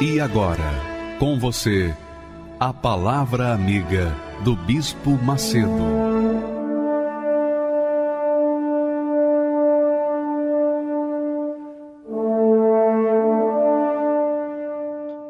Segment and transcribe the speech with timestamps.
[0.00, 0.62] E agora,
[1.18, 1.92] com você,
[2.60, 5.66] a Palavra Amiga do Bispo Macedo.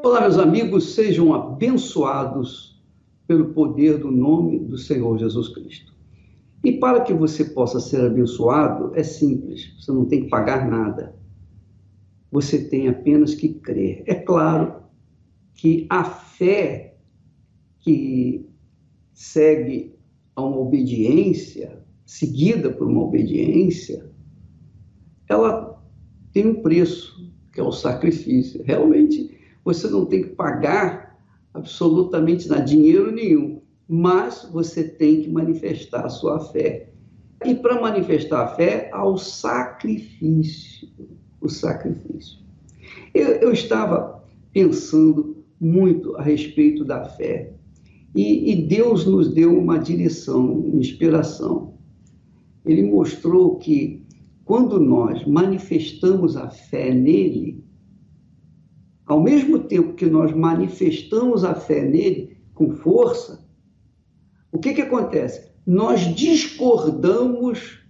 [0.05, 2.79] Olá, meus amigos, sejam abençoados
[3.27, 5.95] pelo poder do nome do Senhor Jesus Cristo.
[6.63, 11.18] E para que você possa ser abençoado, é simples, você não tem que pagar nada.
[12.31, 14.03] Você tem apenas que crer.
[14.07, 14.83] É claro
[15.55, 16.97] que a fé
[17.81, 18.47] que
[19.13, 19.95] segue
[20.37, 24.11] a uma obediência, seguida por uma obediência,
[25.29, 25.83] ela
[26.33, 28.63] tem um preço, que é o sacrifício.
[28.63, 31.19] Realmente, você não tem que pagar
[31.53, 36.91] absolutamente nada, dinheiro nenhum, mas você tem que manifestar a sua fé.
[37.45, 40.89] E para manifestar a fé, há o sacrifício.
[41.41, 42.39] O sacrifício.
[43.15, 47.53] Eu, eu estava pensando muito a respeito da fé.
[48.15, 51.75] E, e Deus nos deu uma direção, uma inspiração.
[52.65, 54.03] Ele mostrou que
[54.45, 57.65] quando nós manifestamos a fé nele,
[59.07, 63.47] ao mesmo tempo que nós manifestamos a fé nele com força,
[64.51, 65.51] o que, que acontece?
[65.67, 67.81] Nós discordamos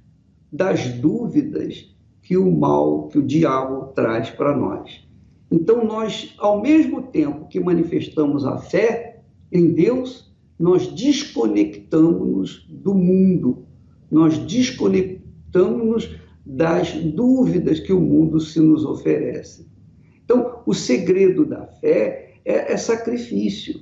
[0.53, 1.95] das dúvidas
[2.29, 5.03] que o mal, que o diabo traz para nós.
[5.51, 13.65] Então, nós, ao mesmo tempo que manifestamos a fé, em Deus, nós desconectamos-nos do mundo,
[14.11, 19.67] nós desconectamos-nos das dúvidas que o mundo se nos oferece.
[20.23, 23.81] Então, o segredo da fé é, é sacrifício.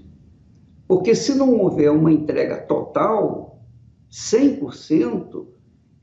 [0.87, 3.61] Porque se não houver uma entrega total,
[4.09, 5.47] 100%,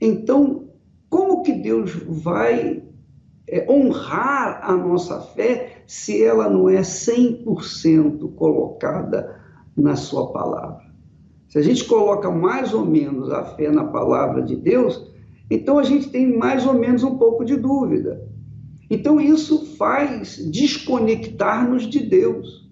[0.02, 0.73] então
[1.44, 2.84] que Deus vai
[3.48, 9.40] é, honrar a nossa fé se ela não é 100% colocada
[9.76, 10.84] na sua palavra.
[11.50, 15.12] Se a gente coloca mais ou menos a fé na palavra de Deus,
[15.52, 18.28] então a gente tem mais ou menos um pouco de dúvida.
[18.90, 22.70] Então isso faz desconectar-nos de Deus.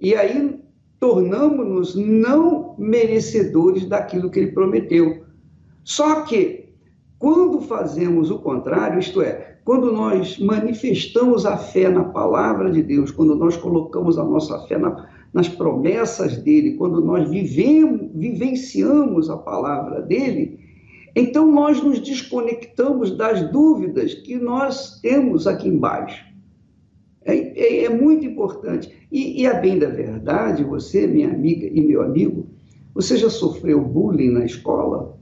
[0.00, 0.60] E aí
[0.98, 5.24] tornamos-nos não merecedores daquilo que ele prometeu.
[5.84, 6.61] Só que
[7.22, 13.12] quando fazemos o contrário, isto é, quando nós manifestamos a fé na palavra de Deus,
[13.12, 19.36] quando nós colocamos a nossa fé na, nas promessas dele, quando nós vivemos, vivenciamos a
[19.36, 20.58] palavra dele,
[21.14, 26.24] então nós nos desconectamos das dúvidas que nós temos aqui embaixo.
[27.24, 28.92] É, é, é muito importante.
[29.12, 32.48] E, e, a bem da verdade, você, minha amiga e meu amigo,
[32.92, 35.21] você já sofreu bullying na escola?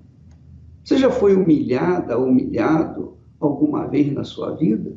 [0.85, 4.97] Você já foi humilhada, humilhado alguma vez na sua vida?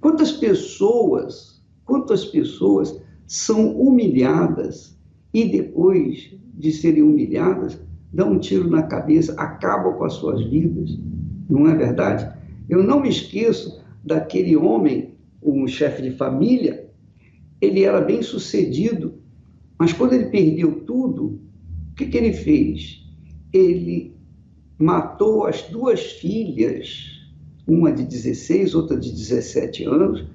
[0.00, 4.98] Quantas pessoas, quantas pessoas são humilhadas
[5.32, 7.80] e depois de serem humilhadas,
[8.12, 10.98] dão um tiro na cabeça, acabam com as suas vidas.
[11.48, 12.30] Não é verdade?
[12.68, 16.90] Eu não me esqueço daquele homem, um chefe de família,
[17.60, 19.14] ele era bem sucedido,
[19.78, 21.40] mas quando ele perdeu tudo,
[21.92, 23.04] o que, que ele fez?
[23.52, 24.11] Ele
[24.78, 27.20] matou as duas filhas,
[27.66, 30.26] uma de 16, outra de 17 anos,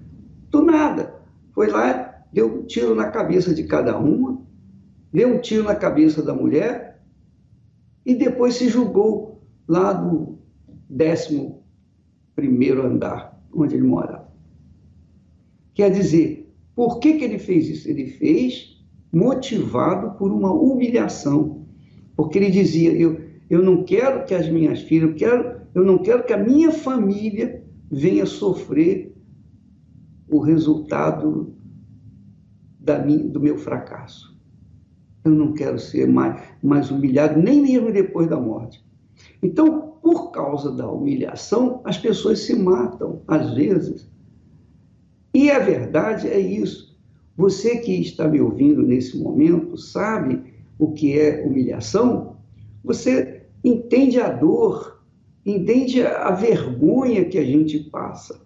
[0.49, 1.15] do nada.
[1.53, 4.41] Foi lá deu um tiro na cabeça de cada uma,
[5.11, 7.01] deu um tiro na cabeça da mulher
[8.05, 10.37] e depois se julgou lá do
[10.89, 11.63] décimo
[12.35, 14.31] primeiro andar, onde ele morava.
[15.73, 17.89] Quer dizer, por que, que ele fez isso?
[17.89, 18.77] Ele fez
[19.11, 21.65] motivado por uma humilhação,
[22.15, 25.97] porque ele dizia, eu, eu não quero que as minhas filhas, eu, quero, eu não
[25.97, 29.15] quero que a minha família venha sofrer
[30.29, 31.55] o resultado
[32.79, 34.37] da do meu fracasso.
[35.23, 38.85] Eu não quero ser mais, mais humilhado, nem mesmo depois da morte.
[39.41, 44.09] Então, por causa da humilhação, as pessoas se matam, às vezes.
[45.33, 46.97] E a verdade é isso.
[47.35, 52.37] Você que está me ouvindo nesse momento sabe o que é humilhação?
[52.83, 55.03] Você entende a dor,
[55.45, 58.45] entende a vergonha que a gente passa.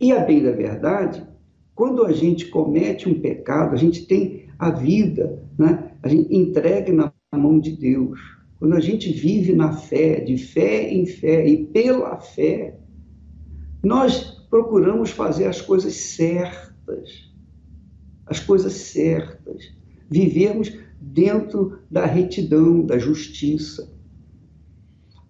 [0.00, 1.26] E a bem da verdade,
[1.74, 5.92] quando a gente comete um pecado, a gente tem a vida, né?
[6.02, 8.18] a gente entregue na mão de Deus.
[8.58, 12.76] Quando a gente vive na fé, de fé em fé e pela fé,
[13.84, 17.32] nós procuramos fazer as coisas certas,
[18.26, 19.72] as coisas certas,
[20.10, 23.92] vivermos dentro da retidão, da justiça.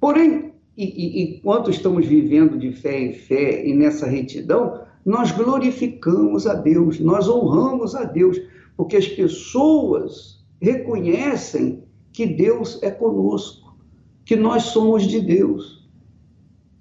[0.00, 6.46] Porém, e, e, enquanto estamos vivendo de fé em fé e nessa retidão, nós glorificamos
[6.46, 8.40] a Deus, nós honramos a Deus,
[8.76, 11.82] porque as pessoas reconhecem
[12.12, 13.76] que Deus é conosco,
[14.24, 15.88] que nós somos de Deus.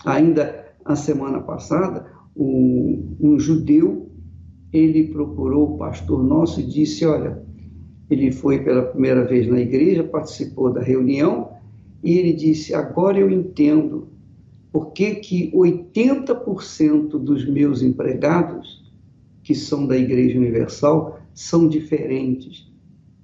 [0.05, 4.11] Ainda a semana passada, um, um judeu,
[4.71, 7.43] ele procurou o pastor nosso e disse, olha,
[8.09, 11.51] ele foi pela primeira vez na igreja, participou da reunião,
[12.03, 14.07] e ele disse, agora eu entendo
[14.71, 18.85] por que, que 80% dos meus empregados,
[19.43, 22.71] que são da Igreja Universal, são diferentes.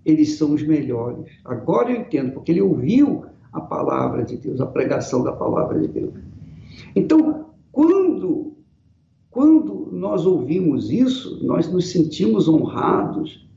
[0.06, 1.32] Eles são os melhores.
[1.46, 5.88] Agora eu entendo, porque ele ouviu a palavra de Deus, a pregação da palavra de
[5.88, 6.14] Deus.
[6.96, 8.54] Então, quando,
[9.30, 13.48] quando nós ouvimos isso, nós nos sentimos honrados,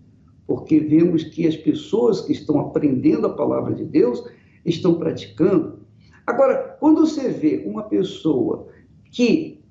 [0.46, 4.22] porque vemos que as pessoas que estão aprendendo a palavra de Deus
[4.64, 5.80] estão praticando.
[6.26, 8.68] Agora, quando você vê uma pessoa
[9.10, 9.64] que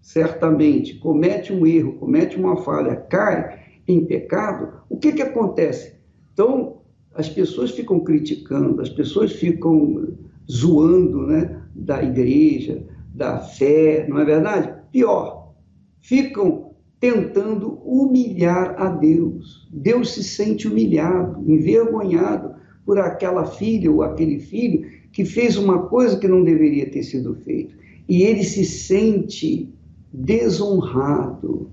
[0.00, 5.98] certamente comete um erro, comete uma falha, cai em pecado, o que, que acontece?
[6.32, 6.78] Então,
[7.14, 10.16] as pessoas ficam criticando, as pessoas ficam
[10.50, 14.72] zoando né, da igreja, da fé, não é verdade?
[14.90, 15.54] Pior,
[16.00, 16.67] ficam
[17.00, 19.68] tentando humilhar a Deus.
[19.72, 26.18] Deus se sente humilhado, envergonhado por aquela filha ou aquele filho que fez uma coisa
[26.18, 27.74] que não deveria ter sido feita.
[28.08, 29.72] E ele se sente
[30.12, 31.70] desonrado.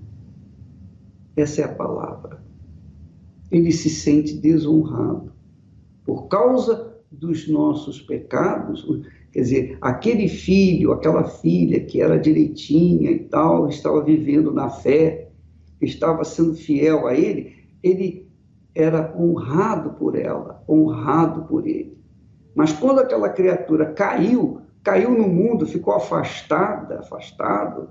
[1.36, 2.44] Essa é a palavra.
[3.52, 5.32] Ele se sente desonrado.
[6.06, 8.86] Por causa dos nossos pecados,
[9.36, 15.28] quer dizer, aquele filho, aquela filha que era direitinha e tal, estava vivendo na fé,
[15.82, 17.54] estava sendo fiel a ele,
[17.84, 18.32] ele
[18.74, 21.98] era honrado por ela, honrado por ele.
[22.56, 27.90] Mas quando aquela criatura caiu, caiu no mundo, ficou afastada, afastado,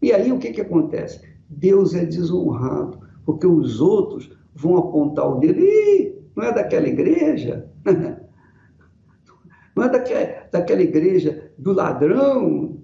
[0.00, 1.20] e aí o que, que acontece?
[1.50, 7.70] Deus é desonrado, porque os outros vão apontar o dedo, Ih, não é daquela igreja?
[9.74, 12.82] Não é daquela, daquela igreja do ladrão?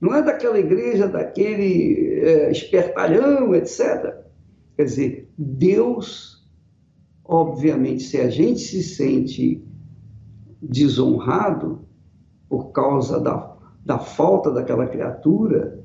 [0.00, 4.16] Não é daquela igreja daquele é, espertalhão, etc.
[4.76, 6.48] Quer dizer, Deus,
[7.24, 9.62] obviamente, se a gente se sente
[10.60, 11.86] desonrado
[12.48, 15.84] por causa da, da falta daquela criatura,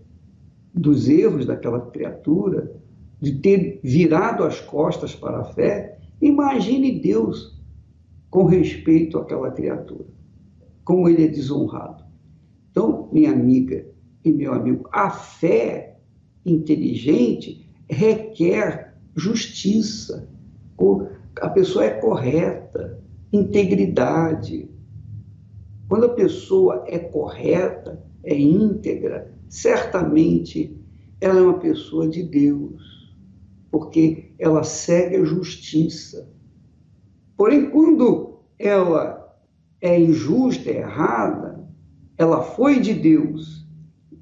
[0.74, 2.74] dos erros daquela criatura,
[3.22, 7.60] de ter virado as costas para a fé, imagine Deus
[8.30, 10.06] com respeito àquela criatura,
[10.86, 12.06] como ele é desonrado.
[12.72, 13.86] Então, minha amiga
[14.24, 15.98] e meu amigo, a fé
[16.46, 20.30] inteligente requer justiça.
[21.42, 23.02] A pessoa é correta,
[23.34, 24.70] integridade.
[25.90, 30.76] Quando a pessoa é correta, é íntegra, certamente
[31.22, 33.14] ela é uma pessoa de Deus,
[33.72, 36.30] porque ela segue a justiça.
[37.38, 39.15] Porém, quando ela
[39.82, 41.64] é injusta, é errada,
[42.18, 43.66] ela foi de Deus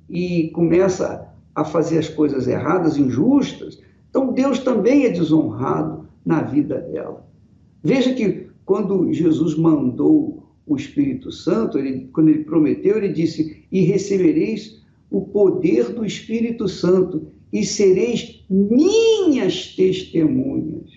[0.10, 6.79] e começa a fazer as coisas erradas, injustas, então Deus também é desonrado na vida
[6.79, 7.27] dela.
[7.83, 13.81] Veja que quando Jesus mandou o Espírito Santo, ele, quando ele prometeu, ele disse: E
[13.81, 14.81] recebereis
[15.12, 20.89] o poder do Espírito Santo, e sereis minhas testemunhas.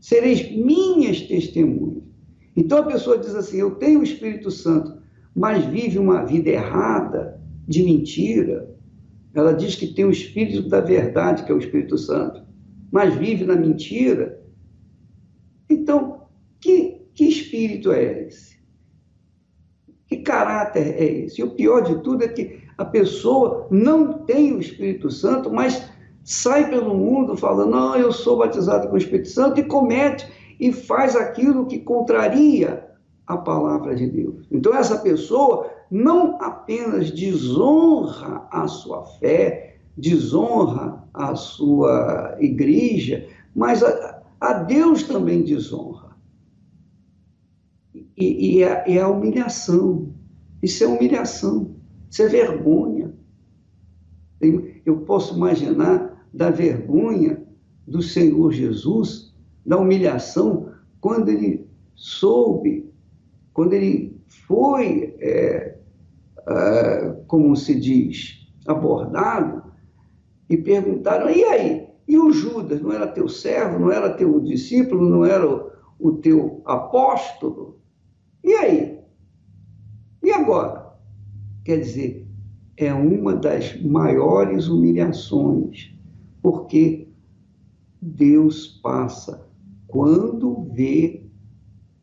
[0.00, 2.01] Sereis minhas testemunhas.
[2.56, 5.00] Então a pessoa diz assim: Eu tenho o Espírito Santo,
[5.34, 8.70] mas vive uma vida errada, de mentira.
[9.34, 12.42] Ela diz que tem o Espírito da verdade, que é o Espírito Santo,
[12.90, 14.40] mas vive na mentira.
[15.70, 16.22] Então,
[16.62, 18.56] que, que espírito é esse?
[20.06, 21.40] Que caráter é esse?
[21.40, 25.90] E o pior de tudo é que a pessoa não tem o Espírito Santo, mas
[26.22, 30.26] sai pelo mundo falando: não, eu sou batizado com o Espírito Santo e comete
[30.62, 32.88] e faz aquilo que contraria
[33.26, 34.46] a palavra de Deus.
[34.48, 44.22] Então, essa pessoa não apenas desonra a sua fé, desonra a sua igreja, mas a,
[44.40, 46.16] a Deus também desonra
[48.16, 50.14] e, e, é, é a humilhação.
[50.62, 51.74] Isso é humilhação,
[52.08, 53.12] isso é vergonha.
[54.86, 57.42] Eu posso imaginar da vergonha
[57.84, 59.31] do Senhor Jesus,
[59.64, 62.90] da humilhação, quando ele soube,
[63.52, 65.78] quando ele foi, é,
[66.48, 69.62] é, como se diz, abordado,
[70.48, 71.88] e perguntaram: e aí?
[72.06, 76.12] E o Judas não era teu servo, não era teu discípulo, não era o, o
[76.12, 77.78] teu apóstolo?
[78.42, 78.98] E aí?
[80.22, 80.92] E agora?
[81.64, 82.26] Quer dizer,
[82.76, 85.94] é uma das maiores humilhações,
[86.42, 87.08] porque
[88.00, 89.46] Deus passa
[89.92, 91.22] quando vê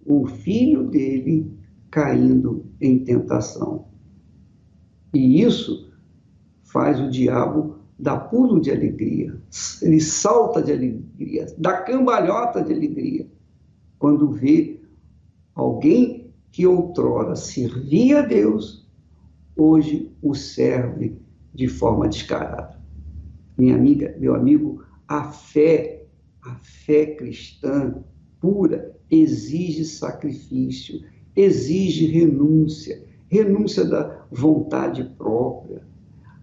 [0.06, 1.52] o filho dele
[1.90, 3.88] caindo em tentação.
[5.12, 5.92] E isso
[6.62, 9.36] faz o diabo dar pulo de alegria,
[9.82, 13.28] ele salta de alegria, dá cambalhota de alegria,
[13.98, 14.80] quando vê
[15.56, 18.88] alguém que outrora servia a Deus,
[19.58, 21.18] hoje o serve
[21.56, 22.80] de forma descarada.
[23.58, 25.99] Minha amiga, meu amigo, a fé,
[26.44, 28.04] a fé cristã
[28.40, 31.02] pura exige sacrifício,
[31.36, 35.82] exige renúncia, renúncia da vontade própria.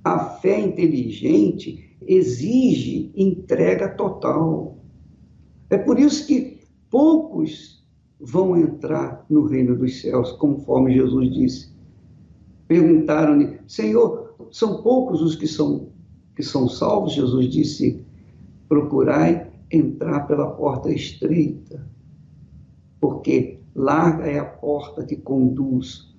[0.05, 4.79] A fé inteligente exige entrega total.
[5.71, 6.61] É por isso que
[6.91, 7.85] poucos
[8.21, 11.77] vão entrar no reino dos céus, conforme Jesus disse.
[12.69, 15.89] Perguntaram-lhe, Senhor, são poucos os que são,
[16.35, 17.15] que são salvos?
[17.15, 18.05] Jesus disse,
[18.69, 21.87] procurai entrar pela porta estreita,
[23.01, 26.15] porque larga é a porta que conduz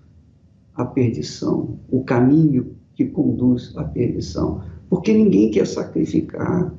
[0.75, 6.73] à perdição, o caminho que conduz à perdição, porque ninguém quer sacrificar.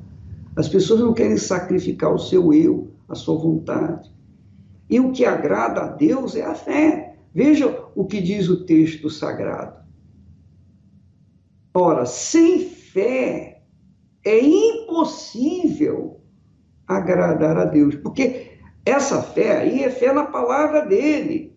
[0.55, 4.11] As pessoas não querem sacrificar o seu eu, a sua vontade.
[4.89, 7.15] E o que agrada a Deus é a fé.
[7.33, 9.79] Veja o que diz o texto sagrado.
[11.73, 13.61] Ora, sem fé
[14.25, 16.18] é impossível
[16.89, 18.53] agradar a Deus, porque
[18.83, 21.55] essa fé aí é fé na palavra dele.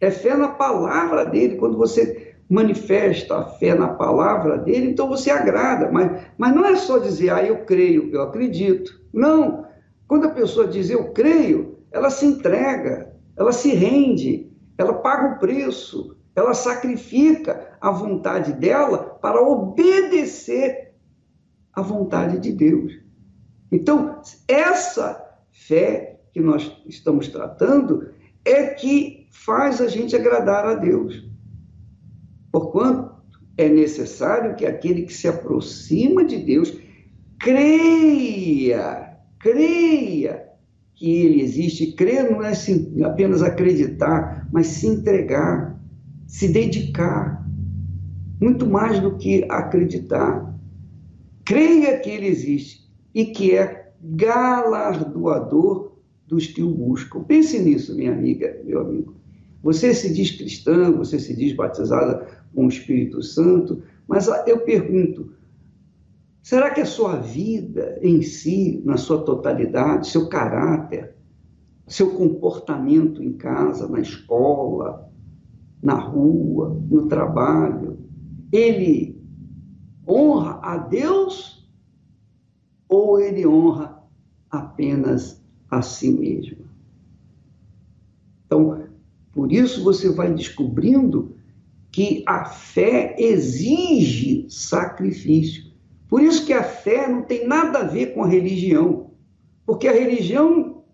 [0.00, 1.56] É fé na palavra dele.
[1.56, 5.90] Quando você manifesta a fé na palavra dele, então você agrada.
[5.90, 9.00] Mas, mas não é só dizer, ah, eu creio, eu acredito.
[9.12, 9.66] Não.
[10.06, 15.38] Quando a pessoa diz eu creio, ela se entrega, ela se rende, ela paga o
[15.38, 20.92] preço, ela sacrifica a vontade dela para obedecer
[21.72, 23.01] à vontade de Deus.
[23.72, 28.10] Então, essa fé que nós estamos tratando
[28.44, 31.26] é que faz a gente agradar a Deus.
[32.52, 33.10] Porquanto
[33.56, 36.76] é necessário que aquele que se aproxima de Deus
[37.40, 40.44] creia, creia
[40.94, 41.92] que ele existe.
[41.92, 42.52] Crer não é
[43.04, 45.80] apenas acreditar, mas se entregar,
[46.26, 47.42] se dedicar.
[48.38, 50.54] Muito mais do que acreditar.
[51.44, 52.81] Creia que ele existe
[53.14, 55.92] e que é galardoador
[56.26, 57.22] dos que o buscam.
[57.24, 59.14] Pense nisso, minha amiga, meu amigo.
[59.62, 65.32] Você se diz cristã, você se diz batizada com o Espírito Santo, mas eu pergunto:
[66.42, 71.14] será que a sua vida em si, na sua totalidade, seu caráter,
[71.86, 75.08] seu comportamento em casa, na escola,
[75.82, 77.98] na rua, no trabalho,
[78.50, 79.20] ele
[80.06, 81.61] honra a Deus
[82.92, 83.98] ou ele honra
[84.50, 86.66] apenas a si mesmo?
[88.44, 88.86] Então,
[89.32, 91.34] por isso você vai descobrindo
[91.90, 95.72] que a fé exige sacrifício.
[96.06, 99.10] Por isso que a fé não tem nada a ver com a religião,
[99.64, 100.84] porque a religião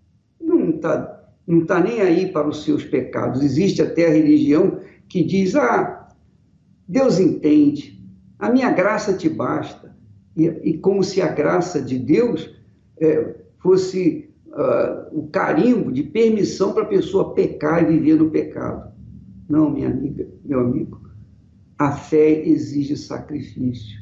[0.41, 3.43] não está não tá nem aí para os seus pecados.
[3.43, 6.09] Existe até a religião que diz: ah,
[6.87, 8.01] Deus entende,
[8.39, 9.98] a minha graça te basta.
[10.39, 12.55] E, e como se a graça de Deus
[13.01, 18.93] é, fosse uh, o carimbo de permissão para a pessoa pecar e viver no pecado.
[19.49, 21.01] Não, minha amiga, meu amigo.
[21.77, 23.99] A fé exige sacrifício.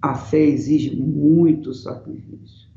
[0.00, 2.68] A fé exige muito sacrifício.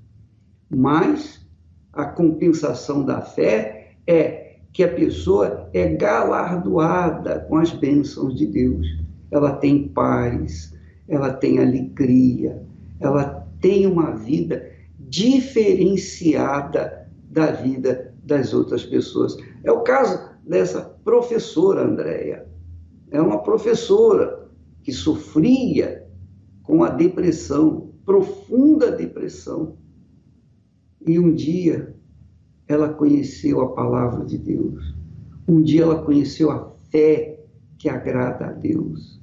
[0.67, 1.47] Mas
[1.93, 8.87] a compensação da fé é que a pessoa é galardoada com as bênçãos de Deus.
[9.29, 10.73] Ela tem paz,
[11.07, 12.63] ela tem alegria,
[12.99, 19.37] ela tem uma vida diferenciada da vida das outras pessoas.
[19.63, 22.47] É o caso dessa professora Andréia.
[23.11, 24.49] É uma professora
[24.83, 26.05] que sofria
[26.63, 29.77] com a depressão, profunda depressão.
[31.05, 31.95] E um dia
[32.67, 34.95] ela conheceu a palavra de Deus.
[35.47, 37.39] Um dia ela conheceu a fé
[37.79, 39.19] que agrada a Deus.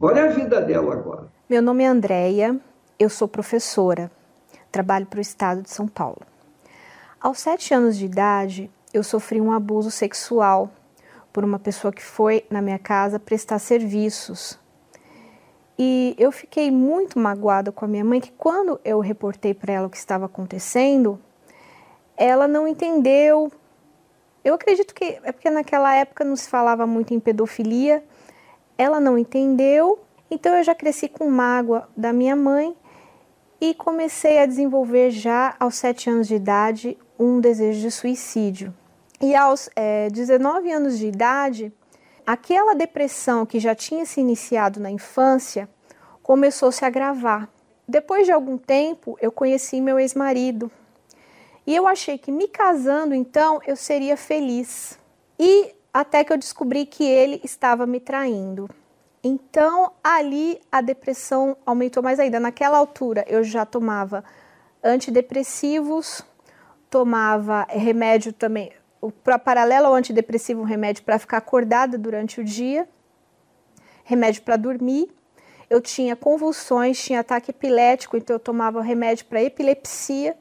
[0.00, 1.28] Olha a vida dela agora.
[1.48, 2.60] Meu nome é Andréia,
[2.98, 4.10] eu sou professora,
[4.72, 6.22] trabalho para o estado de São Paulo.
[7.20, 10.70] Aos sete anos de idade, eu sofri um abuso sexual
[11.32, 14.58] por uma pessoa que foi na minha casa prestar serviços.
[15.78, 19.86] E eu fiquei muito magoada com a minha mãe, que quando eu reportei para ela
[19.86, 21.20] o que estava acontecendo,
[22.16, 23.52] ela não entendeu.
[24.42, 28.02] Eu acredito que é porque naquela época não se falava muito em pedofilia.
[28.76, 32.76] Ela não entendeu, então eu já cresci com mágoa da minha mãe
[33.60, 38.74] e comecei a desenvolver já aos sete anos de idade um desejo de suicídio.
[39.20, 41.72] E aos é, 19 anos de idade,
[42.24, 45.68] aquela depressão que já tinha se iniciado na infância
[46.22, 47.48] começou a se agravar.
[47.86, 50.70] Depois de algum tempo, eu conheci meu ex-marido
[51.66, 54.98] e eu achei que me casando então eu seria feliz.
[55.38, 58.70] E até que eu descobri que ele estava me traindo.
[59.22, 62.38] Então ali a depressão aumentou mais ainda.
[62.38, 64.24] Naquela altura eu já tomava
[64.82, 66.22] antidepressivos,
[66.88, 68.72] tomava remédio também,
[69.22, 72.88] para paralelo ao antidepressivo, um remédio para ficar acordada durante o dia,
[74.04, 75.10] remédio para dormir.
[75.68, 80.36] Eu tinha convulsões, tinha ataque epilético, então eu tomava remédio para epilepsia.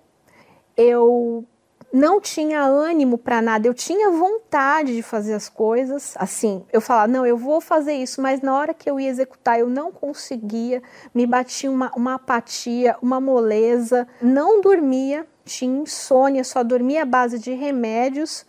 [0.75, 1.46] Eu
[1.91, 6.13] não tinha ânimo para nada, eu tinha vontade de fazer as coisas.
[6.17, 9.60] Assim, eu falava, não, eu vou fazer isso, mas na hora que eu ia executar,
[9.60, 10.82] eu não conseguia,
[11.13, 17.39] me batia uma, uma apatia, uma moleza, não dormia tinha insônia, só dormia à base
[17.39, 18.46] de remédios.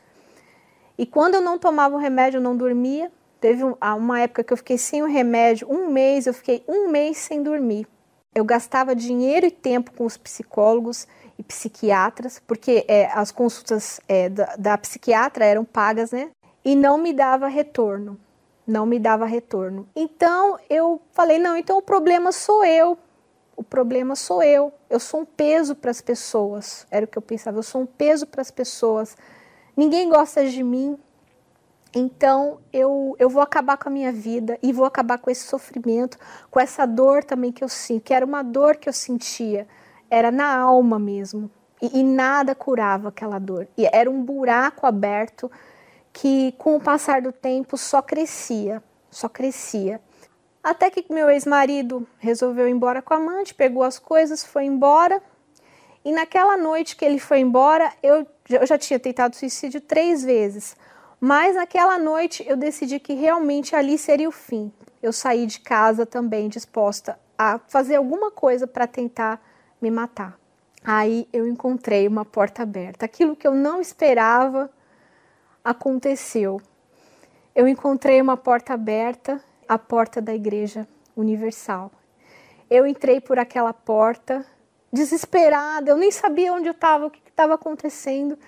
[0.99, 3.11] E quando eu não tomava o remédio, eu não dormia.
[3.41, 7.19] Teve uma época que eu fiquei sem o remédio, um mês, eu fiquei um mês
[7.19, 7.87] sem dormir.
[8.35, 11.07] Eu gastava dinheiro e tempo com os psicólogos
[11.39, 16.31] e psiquiatras, porque é, as consultas é, da, da psiquiatra eram pagas, né?
[16.65, 18.19] E não me dava retorno.
[18.67, 19.89] Não me dava retorno.
[19.97, 22.99] Então eu falei: não, então o problema sou eu
[23.59, 24.73] o problema sou eu.
[24.89, 26.87] Eu sou um peso para as pessoas.
[26.93, 29.17] Era o que eu pensava, eu sou um peso para as pessoas.
[29.77, 30.97] Ninguém gosta de mim.
[31.95, 36.19] Então eu, eu vou acabar com a minha vida e vou acabar com esse sofrimento,
[36.51, 39.67] com essa dor também que eu sinto, que era uma dor que eu sentia,
[40.11, 41.51] era na alma mesmo.
[41.81, 43.69] E, e nada curava aquela dor.
[43.77, 45.51] E era um buraco aberto
[46.13, 50.01] que, com o passar do tempo, só crescia, só crescia.
[50.63, 55.23] Até que meu ex-marido resolveu ir embora com a amante, pegou as coisas, foi embora.
[56.05, 60.77] E naquela noite que ele foi embora, eu, eu já tinha tentado suicídio três vezes.
[61.21, 64.73] Mas naquela noite eu decidi que realmente ali seria o fim.
[65.03, 69.41] Eu saí de casa também disposta a fazer alguma coisa para tentar
[69.81, 70.39] me matar.
[70.85, 73.05] Aí eu encontrei uma porta aberta.
[73.05, 74.71] Aquilo que eu não esperava
[75.65, 76.61] aconteceu.
[77.55, 81.91] Eu encontrei uma porta aberta a porta da Igreja Universal.
[82.71, 84.47] Eu entrei por aquela porta,
[84.93, 88.39] desesperada, eu nem sabia onde eu estava, o que estava acontecendo.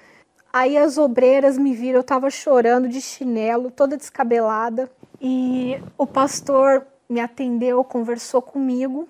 [0.53, 4.91] Aí as obreiras me viram, eu estava chorando de chinelo, toda descabelada.
[5.21, 9.09] E o pastor me atendeu, conversou comigo,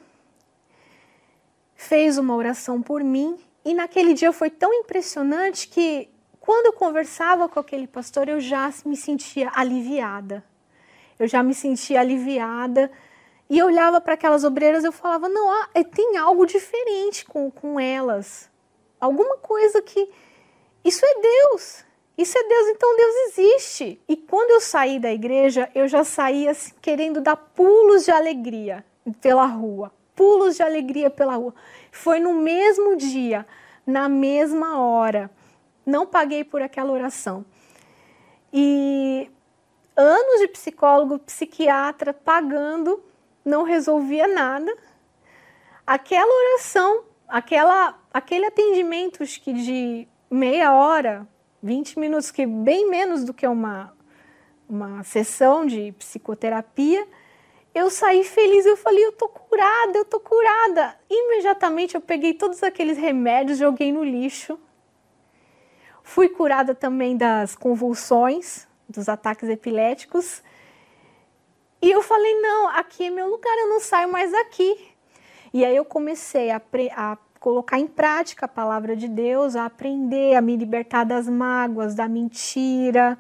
[1.75, 3.39] fez uma oração por mim.
[3.65, 6.09] E naquele dia foi tão impressionante que,
[6.41, 10.45] quando eu conversava com aquele pastor, eu já me sentia aliviada
[11.21, 12.91] eu já me sentia aliviada.
[13.49, 17.79] E eu olhava para aquelas obreiras eu falava: não, ah, tem algo diferente com, com
[17.79, 18.51] elas.
[18.99, 20.09] Alguma coisa que.
[20.85, 21.85] Isso é Deus.
[22.17, 24.01] Isso é Deus, então Deus existe.
[24.07, 28.85] E quando eu saí da igreja, eu já saía assim, querendo dar pulos de alegria
[29.21, 29.91] pela rua.
[30.15, 31.55] Pulos de alegria pela rua.
[31.91, 33.47] Foi no mesmo dia,
[33.87, 35.31] na mesma hora.
[35.87, 37.45] Não paguei por aquela oração.
[38.53, 39.31] E
[39.97, 43.03] anos de psicólogo, psiquiatra pagando,
[43.45, 44.77] não resolvia nada.
[45.87, 51.27] Aquela oração, aquela, aquele atendimento que de meia hora,
[51.63, 53.93] 20 minutos, que bem menos do que uma,
[54.69, 57.07] uma sessão de psicoterapia,
[57.75, 60.97] eu saí feliz, eu falei, eu tô curada, eu tô curada.
[61.09, 64.59] Imediatamente eu peguei todos aqueles remédios, joguei no lixo.
[66.03, 70.43] Fui curada também das convulsões, dos ataques epiléticos.
[71.81, 74.89] E eu falei: não, aqui é meu lugar, eu não saio mais daqui.
[75.53, 76.61] E aí eu comecei a,
[76.97, 81.95] a colocar em prática a palavra de Deus, a aprender a me libertar das mágoas,
[81.95, 83.19] da mentira,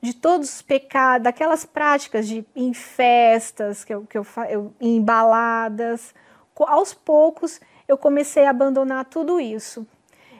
[0.00, 5.02] de todos os pecados, daquelas práticas de em festas, que eu, que eu, eu em
[5.02, 6.14] baladas.
[6.56, 9.84] Aos poucos eu comecei a abandonar tudo isso.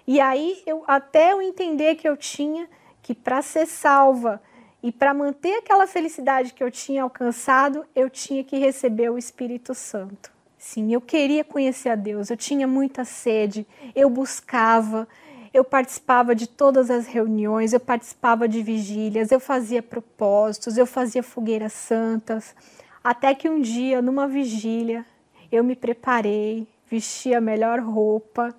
[0.07, 2.69] E aí eu até eu entender que eu tinha
[3.03, 4.41] que para ser salva
[4.83, 9.75] e para manter aquela felicidade que eu tinha alcançado, eu tinha que receber o Espírito
[9.75, 10.34] Santo.
[10.67, 15.07] Sim, eu queria conhecer a Deus, eu tinha muita sede, eu buscava,
[15.53, 21.23] eu participava de todas as reuniões, eu participava de vigílias, eu fazia propósitos, eu fazia
[21.23, 22.57] fogueiras santas,
[23.05, 25.05] até que um dia, numa vigília,
[25.53, 28.57] eu me preparei, vesti a melhor roupa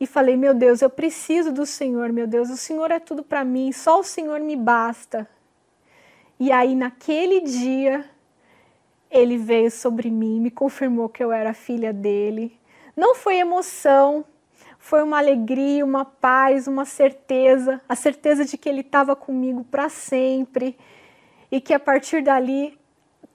[0.00, 3.44] e falei: Meu Deus, eu preciso do Senhor, meu Deus, o Senhor é tudo para
[3.44, 5.28] mim, só o Senhor me basta.
[6.40, 8.10] E aí, naquele dia,
[9.12, 12.58] ele veio sobre mim, me confirmou que eu era filha dele.
[12.96, 14.24] Não foi emoção,
[14.78, 19.88] foi uma alegria, uma paz, uma certeza, a certeza de que ele estava comigo para
[19.90, 20.76] sempre
[21.50, 22.78] e que a partir dali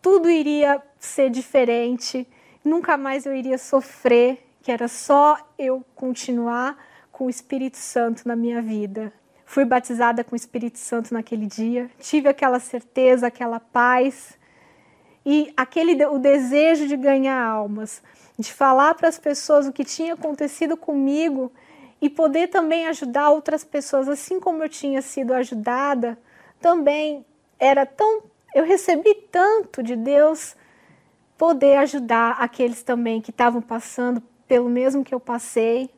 [0.02, 2.28] tudo iria ser diferente,
[2.64, 6.78] nunca mais eu iria sofrer, que era só eu continuar
[7.12, 9.14] com o Espírito Santo na minha vida.
[9.46, 14.37] Fui batizada com o Espírito Santo naquele dia, tive aquela certeza, aquela paz
[15.30, 18.02] e aquele o desejo de ganhar almas,
[18.40, 21.52] de falar para as pessoas o que tinha acontecido comigo
[22.02, 26.18] e poder também ajudar outras pessoas, assim como eu tinha sido ajudada,
[26.62, 27.26] também
[27.60, 28.24] era tão
[28.56, 30.56] eu recebi tanto de Deus
[31.38, 35.90] poder ajudar aqueles também que estavam passando pelo mesmo que eu passei,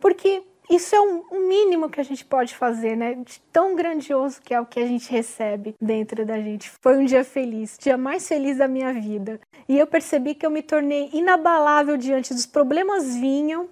[0.00, 3.14] porque isso é um, mínimo que a gente pode fazer, né?
[3.14, 6.70] De tão grandioso que é o que a gente recebe dentro da gente.
[6.80, 9.40] Foi um dia feliz, dia mais feliz da minha vida.
[9.68, 13.68] E eu percebi que eu me tornei inabalável diante dos problemas vinham,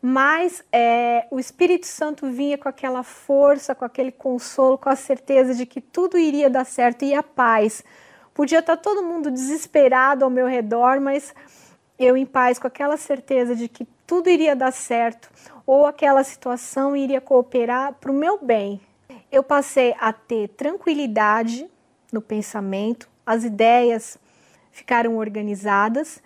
[0.00, 5.52] mas é, o Espírito Santo vinha com aquela força, com aquele consolo, com a certeza
[5.54, 7.82] de que tudo iria dar certo e a paz.
[8.32, 11.34] Podia estar todo mundo desesperado ao meu redor, mas
[11.98, 15.30] eu em paz, com aquela certeza de que tudo iria dar certo
[15.66, 18.80] ou aquela situação iria cooperar para o meu bem.
[19.30, 21.70] Eu passei a ter tranquilidade
[22.10, 24.16] no pensamento, as ideias
[24.72, 26.22] ficaram organizadas,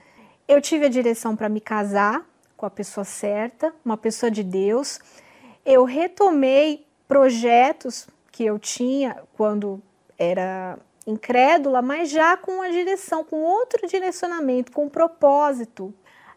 [0.47, 2.25] eu tive a direção para me casar
[2.57, 5.01] com a pessoa certa, uma pessoa de Deus.
[5.67, 9.83] Eu retomei projetos que eu tinha quando
[10.17, 15.93] era incrédula, mas já com a direção, com outro direcionamento, com um propósito.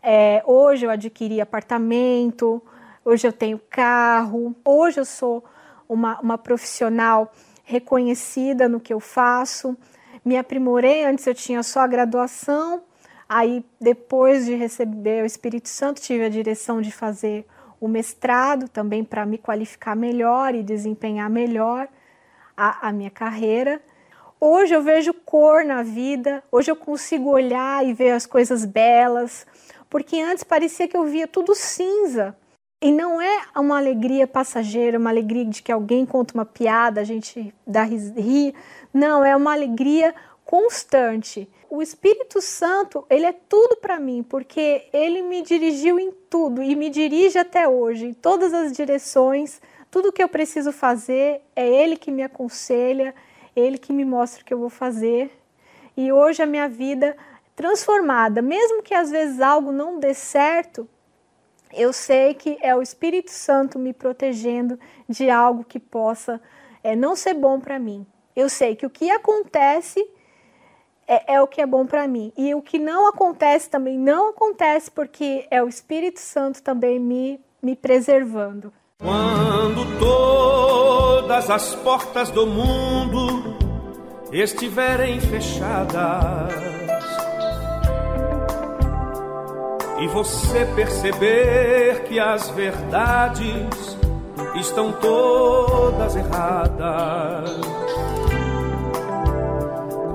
[0.08, 2.62] É, hoje eu adquiri apartamento,
[3.04, 5.44] hoje eu tenho carro, hoje eu sou
[5.90, 9.76] uma, uma profissional reconhecida no que eu faço.
[10.24, 12.84] Me aprimorei, antes eu tinha só a graduação,
[13.28, 17.44] aí depois de receber o Espírito Santo, tive a direção de fazer
[17.82, 21.88] o mestrado também para me qualificar melhor e desempenhar melhor
[22.56, 23.82] a, a minha carreira.
[24.40, 29.48] Hoje eu vejo cor na vida, hoje eu consigo olhar e ver as coisas belas,
[29.96, 32.36] porque antes parecia que eu via tudo cinza.
[32.84, 37.04] E não é uma alegria passageira, uma alegria de que alguém conta uma piada, a
[37.06, 38.54] gente dá ri.
[38.94, 41.48] Não, é uma alegria constante.
[41.70, 46.76] O Espírito Santo, ele é tudo para mim, porque ele me dirigiu em tudo e
[46.76, 49.62] me dirige até hoje, em todas as direções.
[49.90, 53.16] Tudo que eu preciso fazer é ele que me aconselha,
[53.56, 55.32] ele que me mostra o que eu vou fazer.
[55.96, 57.16] E hoje a minha vida
[57.56, 60.88] transformada, mesmo que às vezes algo não dê certo,
[61.74, 66.42] eu sei que é o Espírito Santo me protegendo de algo que possa
[66.84, 68.06] é, não ser bom para mim.
[68.36, 70.06] Eu sei que o que acontece
[71.08, 72.32] é, é o que é bom para mim.
[72.38, 77.40] E o que não acontece também não acontece porque é o Espírito Santo também me,
[77.62, 78.72] me preservando.
[79.00, 83.56] Quando todas as portas do mundo
[84.32, 86.85] estiverem fechadas
[89.98, 93.98] e você perceber que as verdades
[94.56, 97.50] estão todas erradas.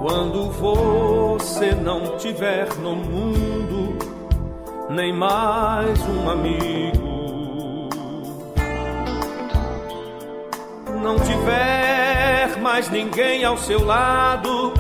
[0.03, 3.99] Quando você não tiver no mundo
[4.91, 7.89] nem mais um amigo,
[11.03, 14.73] não tiver mais ninguém ao seu lado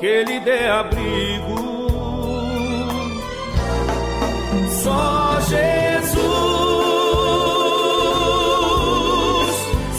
[0.00, 1.63] que lhe dê abrigo
[4.82, 6.14] só Jesus.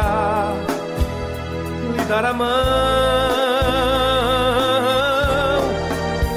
[0.00, 0.52] Poderá
[1.96, 2.48] lhe dar a mão.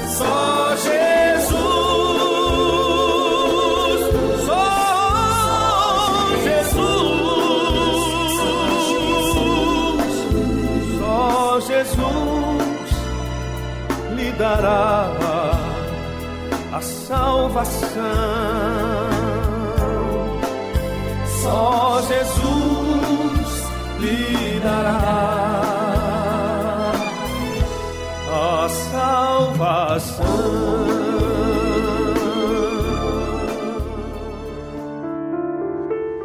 [0.08, 1.50] Só Jesus,
[4.46, 4.66] só
[6.44, 6.84] Jesus,
[10.98, 12.90] só Jesus
[14.16, 15.10] lhe dará
[16.72, 18.00] a salvação.
[21.42, 22.43] Só Jesus
[24.64, 25.30] dará
[28.32, 30.24] a salvação.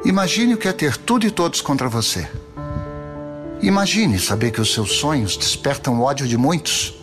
[0.06, 2.28] Imagine o que é ter tudo e todos contra você.
[3.62, 6.96] Imagine saber que os seus sonhos despertam o ódio de muitos,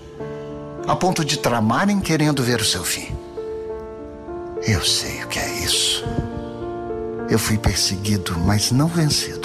[0.88, 3.14] a ponto de tramarem querendo ver o seu fim.
[4.66, 6.02] Eu sei o que é isso.
[7.28, 9.35] Eu fui perseguido, mas não vencido.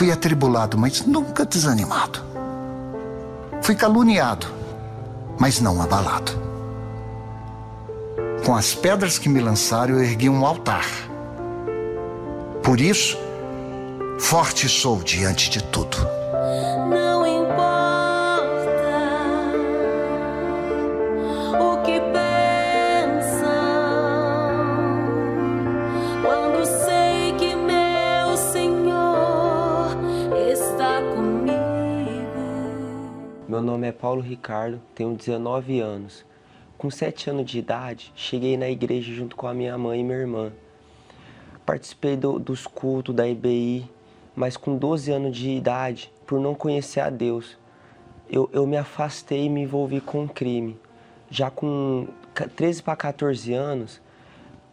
[0.00, 2.24] Fui atribulado, mas nunca desanimado.
[3.60, 4.46] Fui caluniado,
[5.38, 6.32] mas não abalado.
[8.46, 10.86] Com as pedras que me lançaram, eu ergui um altar.
[12.62, 13.18] Por isso,
[14.18, 15.98] forte sou diante de tudo.
[33.84, 36.24] É Paulo Ricardo, tenho 19 anos.
[36.78, 40.18] Com 7 anos de idade, cheguei na igreja junto com a minha mãe e minha
[40.18, 40.52] irmã.
[41.66, 43.88] Participei do, dos cultos da IBI,
[44.34, 47.58] mas com 12 anos de idade, por não conhecer a Deus,
[48.30, 50.78] eu, eu me afastei e me envolvi com crime.
[51.28, 52.08] Já com
[52.56, 54.00] 13 para 14 anos,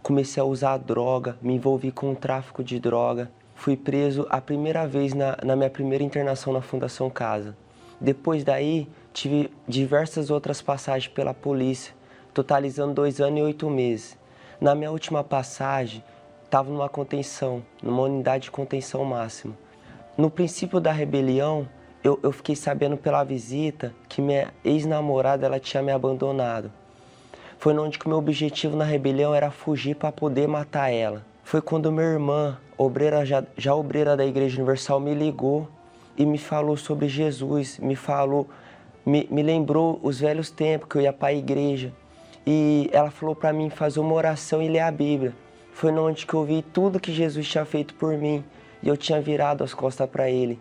[0.01, 3.29] comecei a usar droga, me envolvi com o tráfico de droga.
[3.53, 7.55] Fui preso a primeira vez na, na minha primeira internação na Fundação Casa.
[7.99, 11.93] Depois daí, tive diversas outras passagens pela polícia,
[12.33, 14.17] totalizando dois anos e oito meses.
[14.61, 16.03] Na minha última passagem,
[16.45, 19.55] estava numa contenção, numa unidade de contenção máxima.
[20.17, 21.67] No princípio da rebelião,
[22.03, 26.71] eu, eu fiquei sabendo pela visita que minha ex-namorada ela tinha me abandonado.
[27.57, 31.25] Foi onde que meu objetivo na rebelião era fugir para poder matar ela.
[31.43, 35.67] Foi quando minha irmã, obreira já, já obreira da Igreja Universal, me ligou
[36.17, 38.47] e me falou sobre Jesus, me falou
[39.07, 41.93] me, me lembrou os velhos tempos que eu ia para a igreja.
[42.45, 45.33] E ela falou para mim fazer uma oração e ler a Bíblia.
[45.71, 48.43] Foi onde que eu vi tudo que Jesus tinha feito por mim
[48.83, 50.59] e eu tinha virado as costas para ele.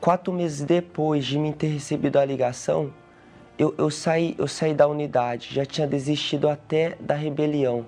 [0.00, 2.92] Quatro meses depois de me ter recebido a ligação,
[3.58, 7.84] eu, eu, saí, eu saí da unidade, já tinha desistido até da rebelião.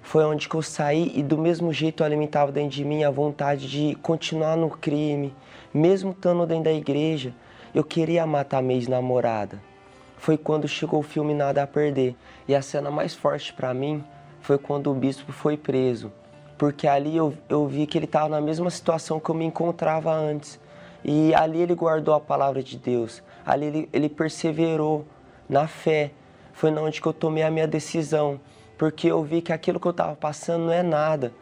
[0.00, 3.10] Foi onde que eu saí e do mesmo jeito eu alimentava dentro de mim a
[3.10, 5.34] vontade de continuar no crime,
[5.76, 7.34] mesmo estando dentro da igreja,
[7.74, 9.60] eu queria matar minha ex-namorada.
[10.16, 12.16] Foi quando chegou o filme Nada a Perder.
[12.48, 14.02] E a cena mais forte para mim
[14.40, 16.10] foi quando o bispo foi preso.
[16.56, 20.12] Porque ali eu, eu vi que ele estava na mesma situação que eu me encontrava
[20.12, 20.58] antes.
[21.04, 23.22] E ali ele guardou a palavra de Deus.
[23.44, 25.04] Ali ele, ele perseverou
[25.46, 26.10] na fé.
[26.54, 28.40] Foi onde que eu tomei a minha decisão.
[28.78, 31.32] Porque eu vi que aquilo que eu estava passando não é nada.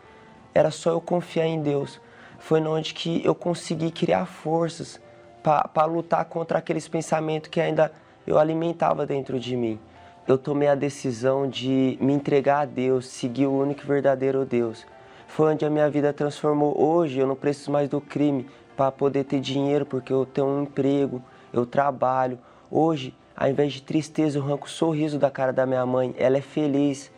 [0.53, 2.01] Era só eu confiar em Deus.
[2.45, 5.01] Foi onde que eu consegui criar forças
[5.43, 7.91] para lutar contra aqueles pensamentos que ainda
[8.27, 9.81] eu alimentava dentro de mim.
[10.29, 14.85] Eu tomei a decisão de me entregar a Deus, seguir o único e verdadeiro Deus.
[15.27, 16.79] Foi onde a minha vida transformou.
[16.79, 20.65] Hoje eu não preciso mais do crime para poder ter dinheiro, porque eu tenho um
[20.65, 22.39] emprego, eu trabalho.
[22.71, 26.15] Hoje, ao invés de tristeza, eu arranco o sorriso da cara da minha mãe.
[26.19, 27.11] Ela é feliz.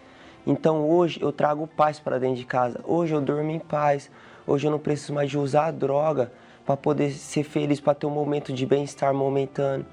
[0.47, 2.81] Então hoje eu trago paz para dentro de casa.
[2.85, 4.09] Hoje eu durmo em paz.
[4.47, 6.31] Hoje eu não preciso mais de usar droga
[6.65, 9.85] para poder ser feliz, para ter um momento de bem-estar momentâneo.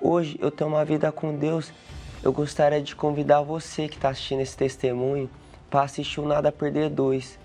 [0.00, 1.72] Hoje eu tenho uma vida com Deus.
[2.22, 5.30] Eu gostaria de convidar você que está assistindo esse testemunho
[5.70, 7.38] para assistir o Nada a Perder 2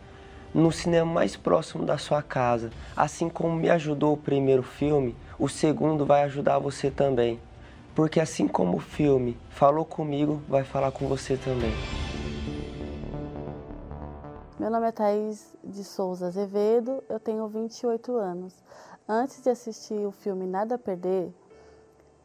[0.53, 2.69] no cinema mais próximo da sua casa.
[2.95, 7.39] Assim como me ajudou o primeiro filme, o segundo vai ajudar você também.
[7.95, 11.71] Porque assim como o filme falou comigo, vai falar com você também.
[14.59, 18.55] Meu nome é Thaís de Souza Azevedo, eu tenho 28 anos.
[19.07, 21.31] Antes de assistir o filme Nada a Perder,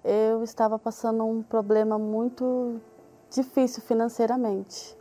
[0.03, 2.81] eu estava passando um problema muito
[3.29, 4.97] difícil financeiramente.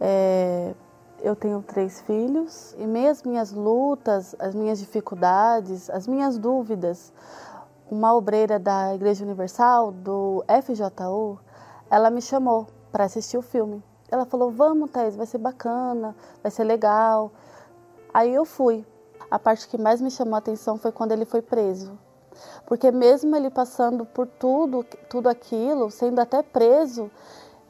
[0.00, 0.74] É,
[1.22, 7.12] eu tenho três filhos e as minhas lutas, as minhas dificuldades, as minhas dúvidas,
[7.88, 11.38] uma obreira da Igreja Universal, do FJU,
[11.88, 13.80] ela me chamou para assistir o filme.
[14.10, 17.30] Ela falou: Vamos, Thais, vai ser bacana, vai ser legal.
[18.12, 18.84] Aí eu fui.
[19.30, 21.98] A parte que mais me chamou a atenção foi quando ele foi preso.
[22.66, 27.10] Porque mesmo ele passando por tudo, tudo aquilo, sendo até preso,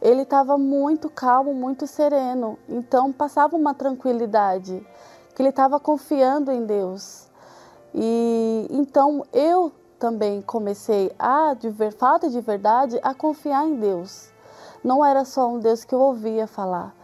[0.01, 2.57] ele estava muito calmo, muito sereno.
[2.69, 4.87] Então passava uma tranquilidade,
[5.35, 7.27] que ele estava confiando em Deus.
[7.93, 14.31] E então eu também comecei a, de ver, falta de verdade, a confiar em Deus
[14.89, 16.95] não era só um Deus que eu ouvia falar,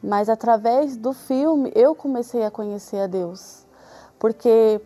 [0.00, 3.66] mas através do filme eu comecei a conhecer a Deus.
[4.16, 4.80] Porque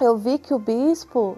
[0.00, 1.36] eu vi que o bispo,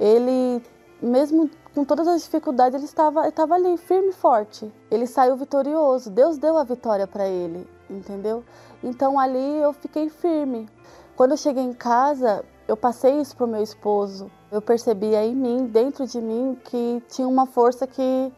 [0.00, 0.60] ele,
[1.00, 4.68] mesmo com todas as dificuldades, ele estava, estava ali, firme e forte.
[4.90, 8.42] Ele saiu vitorioso, Deus deu a vitória para ele, entendeu?
[8.82, 10.68] Então ali eu fiquei firme.
[11.14, 14.28] Quando eu cheguei em casa, eu passei isso para o meu esposo.
[14.50, 18.32] Eu percebia em mim, dentro de mim, que tinha uma força que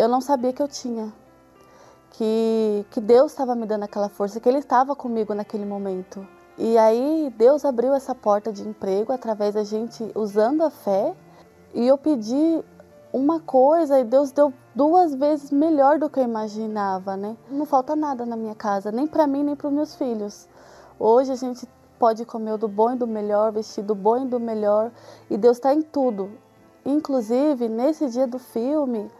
[0.00, 1.12] eu não sabia que eu tinha.
[2.12, 6.26] Que, que Deus estava me dando aquela força, que Ele estava comigo naquele momento.
[6.58, 11.14] E aí Deus abriu essa porta de emprego através da gente usando a fé.
[11.74, 12.64] E eu pedi
[13.12, 17.36] uma coisa e Deus deu duas vezes melhor do que eu imaginava, né?
[17.50, 20.48] Não falta nada na minha casa, nem para mim nem para os meus filhos.
[20.98, 24.40] Hoje a gente pode comer do bom e do melhor, vestir do bom e do
[24.40, 24.90] melhor,
[25.28, 26.30] e Deus está em tudo.
[26.84, 29.10] Inclusive, nesse dia do filme,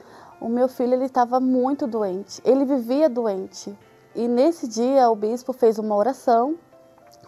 [0.40, 3.76] o meu filho ele estava muito doente, ele vivia doente.
[4.14, 6.56] E nesse dia o bispo fez uma oração,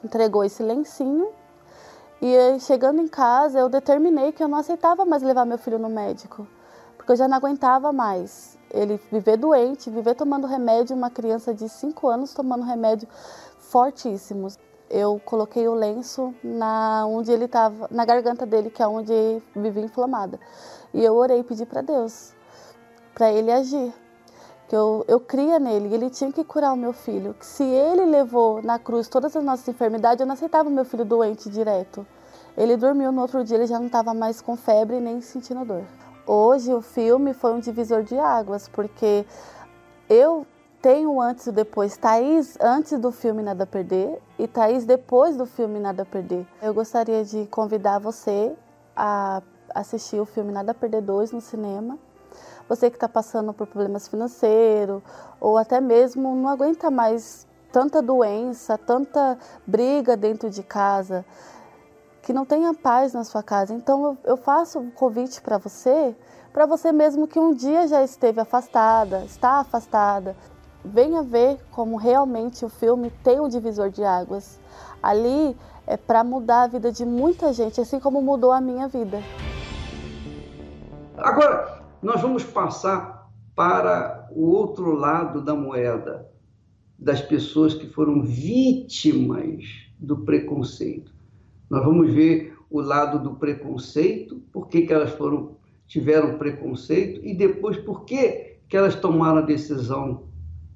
[0.02, 1.28] entregou esse lencinho
[2.20, 5.88] e chegando em casa eu determinei que eu não aceitava mais levar meu filho no
[5.88, 6.46] médico,
[6.96, 11.68] porque eu já não aguentava mais ele viver doente, viver tomando remédio, uma criança de
[11.68, 13.06] 5 anos tomando remédio
[13.58, 14.58] fortíssimos.
[14.88, 19.12] Eu coloquei o lenço na onde ele estava, na garganta dele, que é onde
[19.54, 20.38] vivia inflamada.
[20.92, 22.34] E eu orei e pedi para Deus
[23.14, 23.92] para ele agir.
[24.68, 27.34] Que eu, eu cria nele, ele tinha que curar o meu filho.
[27.34, 30.84] Que se ele levou na cruz todas as nossas enfermidades, eu não aceitava o meu
[30.84, 32.06] filho doente direto.
[32.56, 35.84] Ele dormiu no outro dia, ele já não estava mais com febre nem sentindo dor.
[36.26, 39.26] Hoje o filme foi um divisor de águas, porque
[40.08, 40.46] eu
[40.80, 41.96] tenho antes e depois.
[41.96, 46.46] Thaís antes do filme Nada a Perder e Thaís depois do filme Nada a Perder.
[46.60, 48.54] Eu gostaria de convidar você
[48.94, 49.42] a
[49.74, 51.98] assistir o filme Nada a Perder 2 no cinema
[52.68, 55.02] você que está passando por problemas financeiros
[55.40, 61.24] ou até mesmo não aguenta mais tanta doença, tanta briga dentro de casa,
[62.22, 63.74] que não tenha paz na sua casa.
[63.74, 66.14] Então eu, faço um convite para você,
[66.52, 70.36] para você mesmo que um dia já esteve afastada, está afastada,
[70.84, 74.60] venha ver como realmente o filme tem um divisor de águas.
[75.02, 79.20] Ali é para mudar a vida de muita gente, assim como mudou a minha vida.
[81.16, 81.71] Agora,
[82.02, 86.28] nós vamos passar para o outro lado da moeda,
[86.98, 89.64] das pessoas que foram vítimas
[89.98, 91.12] do preconceito.
[91.70, 97.34] Nós vamos ver o lado do preconceito, por que, que elas foram tiveram preconceito e
[97.34, 100.22] depois por que, que elas tomaram a decisão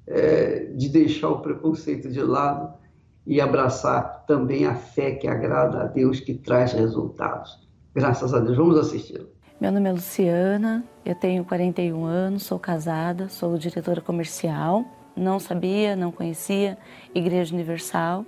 [0.05, 2.77] é, de deixar o preconceito de lado
[3.25, 7.67] e abraçar também a fé que agrada a Deus, que traz resultados.
[7.95, 8.55] Graças a Deus.
[8.55, 9.36] Vamos assisti-lo.
[9.59, 14.85] Meu nome é Luciana, eu tenho 41 anos, sou casada, sou diretora comercial.
[15.15, 16.77] Não sabia, não conhecia
[17.15, 18.23] Igreja Universal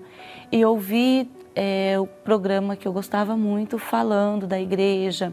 [0.52, 5.32] e ouvi é, o programa que eu gostava muito falando da igreja,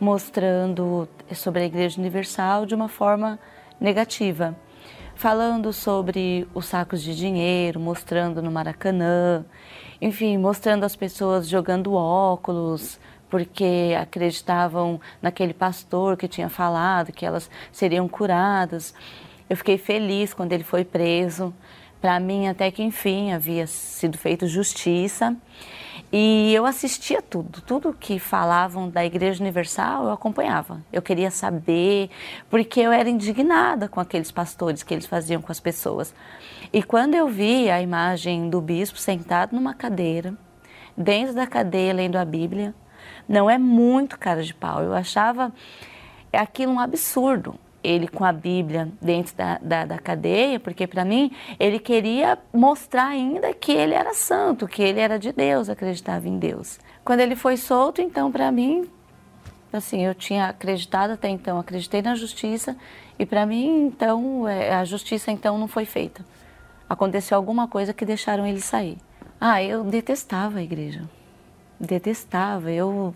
[0.00, 3.38] mostrando sobre a Igreja Universal de uma forma
[3.78, 4.56] negativa.
[5.14, 9.44] Falando sobre os sacos de dinheiro, mostrando no Maracanã,
[10.00, 12.98] enfim, mostrando as pessoas jogando óculos,
[13.34, 18.94] porque acreditavam naquele pastor que tinha falado que elas seriam curadas.
[19.50, 21.52] Eu fiquei feliz quando ele foi preso.
[22.00, 25.36] Para mim, até que enfim, havia sido feita justiça.
[26.12, 30.80] E eu assistia tudo, tudo que falavam da Igreja Universal eu acompanhava.
[30.92, 32.10] Eu queria saber,
[32.48, 36.14] porque eu era indignada com aqueles pastores que eles faziam com as pessoas.
[36.72, 40.34] E quando eu vi a imagem do bispo sentado numa cadeira,
[40.96, 42.72] dentro da cadeia lendo a Bíblia,
[43.28, 44.82] não é muito cara de pau.
[44.82, 45.52] Eu achava
[46.32, 51.30] aquilo um absurdo ele com a Bíblia dentro da, da, da cadeia, porque para mim
[51.60, 56.38] ele queria mostrar ainda que ele era santo, que ele era de Deus, acreditava em
[56.38, 56.80] Deus.
[57.04, 58.88] Quando ele foi solto, então para mim,
[59.70, 62.74] assim, eu tinha acreditado até então, acreditei na justiça
[63.18, 66.24] e para mim então é, a justiça então não foi feita.
[66.88, 68.96] Aconteceu alguma coisa que deixaram ele sair.
[69.38, 71.02] Ah, eu detestava a igreja,
[71.80, 72.70] detestava.
[72.70, 73.14] Eu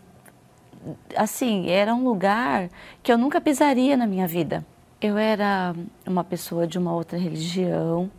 [1.17, 2.71] assim, era um lugar
[3.03, 4.65] que eu nunca pisaria na minha vida.
[5.01, 5.75] Eu era
[6.07, 8.11] uma pessoa de uma outra religião,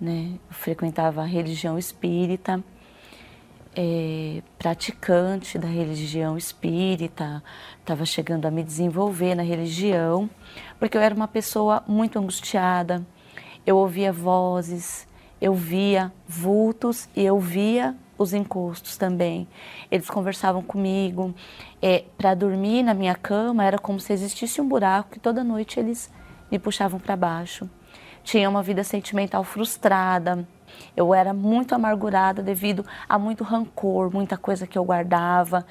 [0.00, 0.32] né?
[0.48, 2.62] Eu frequentava a religião espírita,
[3.74, 7.42] é, praticante da religião espírita,
[7.78, 10.30] estava chegando a me desenvolver na religião,
[10.78, 13.06] porque eu era uma pessoa muito angustiada.
[13.66, 15.06] Eu ouvia vozes,
[15.40, 19.46] eu via vultos e eu via os encostos também.
[19.90, 21.34] Eles conversavam comigo.
[21.80, 25.78] É, para dormir na minha cama era como se existisse um buraco que toda noite
[25.78, 26.10] eles
[26.50, 27.68] me puxavam para baixo.
[28.22, 30.46] Tinha uma vida sentimental frustrada.
[30.96, 35.66] Eu era muito amargurada devido a muito rancor, muita coisa que eu guardava.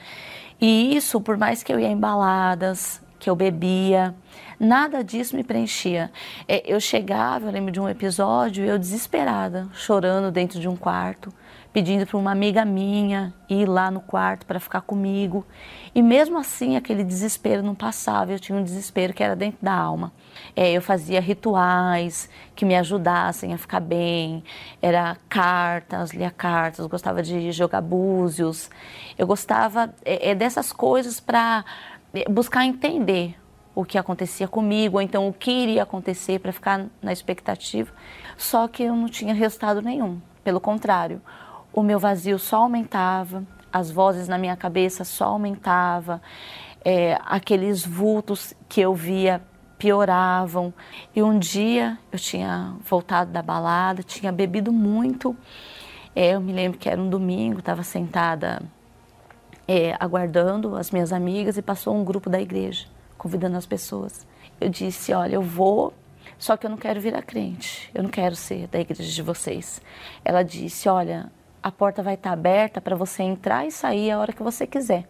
[0.60, 4.16] E isso, por mais que eu ia em baladas, que eu bebia,
[4.58, 6.12] nada disso me preenchia.
[6.48, 11.34] É, eu chegava, eu lembro de um episódio, eu desesperada, chorando dentro de um quarto
[11.76, 15.46] pedindo para uma amiga minha ir lá no quarto para ficar comigo.
[15.94, 18.32] E mesmo assim, aquele desespero não passava.
[18.32, 20.14] Eu tinha um desespero que era dentro da alma.
[20.56, 24.42] É, eu fazia rituais que me ajudassem a ficar bem.
[24.82, 28.70] Era cartas, lia cartas, gostava de jogar búzios.
[29.18, 31.66] Eu gostava é, é dessas coisas para
[32.14, 33.36] é, buscar entender
[33.76, 37.92] o que acontecia comigo, ou então o que iria acontecer para ficar na expectativa.
[38.38, 40.22] Só que eu não tinha resultado nenhum.
[40.42, 41.22] Pelo contrário,
[41.76, 46.22] o meu vazio só aumentava, as vozes na minha cabeça só aumentavam,
[46.84, 49.42] é, aqueles vultos que eu via
[49.78, 50.74] pioravam.
[51.14, 55.36] E um dia eu tinha voltado da balada, tinha bebido muito.
[56.16, 58.62] É, eu me lembro que era um domingo, estava sentada
[59.68, 64.26] é, aguardando as minhas amigas e passou um grupo da igreja convidando as pessoas.
[64.62, 65.94] Eu disse: Olha, eu vou,
[66.38, 69.82] só que eu não quero virar crente, eu não quero ser da igreja de vocês.
[70.24, 71.30] Ela disse: Olha,
[71.66, 75.08] a porta vai estar aberta para você entrar e sair a hora que você quiser.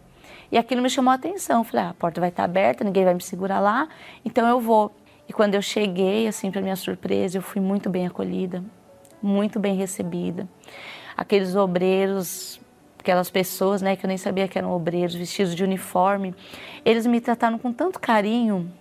[0.50, 1.62] E aquilo me chamou a atenção.
[1.62, 3.86] Falei, ah, a porta vai estar aberta, ninguém vai me segurar lá,
[4.24, 4.90] então eu vou.
[5.28, 8.64] E quando eu cheguei, assim, para minha surpresa, eu fui muito bem acolhida,
[9.20, 10.48] muito bem recebida.
[11.14, 12.58] Aqueles obreiros,
[12.98, 16.34] aquelas pessoas, né, que eu nem sabia que eram obreiros, vestidos de uniforme,
[16.86, 18.72] eles me trataram com tanto carinho.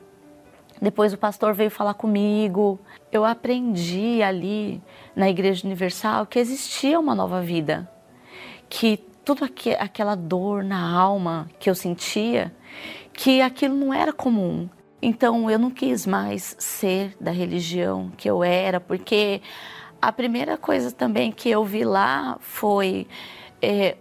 [0.81, 2.79] Depois o pastor veio falar comigo.
[3.11, 4.81] Eu aprendi ali
[5.15, 7.89] na Igreja Universal que existia uma nova vida,
[8.69, 12.53] que tudo aqu aquela dor na alma que eu sentia,
[13.13, 14.69] que aquilo não era comum.
[15.01, 19.41] Então eu não quis mais ser da religião que eu era, porque
[20.01, 23.07] a primeira coisa também que eu vi lá foi
[23.61, 23.97] é,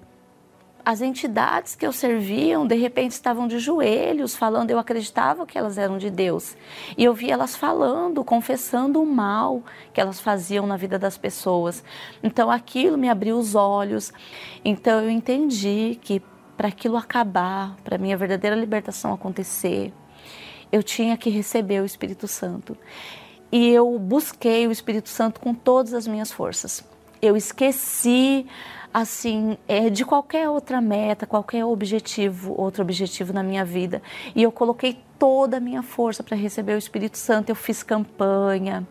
[0.85, 5.79] as entidades que eu serviam, de repente estavam de joelhos falando, eu acreditava que elas
[5.79, 6.57] eram de Deus.
[6.97, 9.63] E eu via elas falando, confessando o mal
[9.93, 11.83] que elas faziam na vida das pessoas.
[12.23, 14.13] Então aquilo me abriu os olhos.
[14.65, 16.21] Então eu entendi que
[16.57, 19.93] para aquilo acabar, para minha verdadeira libertação acontecer,
[20.71, 22.77] eu tinha que receber o Espírito Santo.
[23.51, 26.85] E eu busquei o Espírito Santo com todas as minhas forças.
[27.23, 28.47] Eu esqueci
[28.95, 34.01] assim, é, de qualquer outra meta, qualquer objetivo, outro objetivo na minha vida.
[34.37, 37.49] E eu coloquei toda a minha força para receber o Espírito Santo.
[37.49, 38.87] Eu fiz campanha,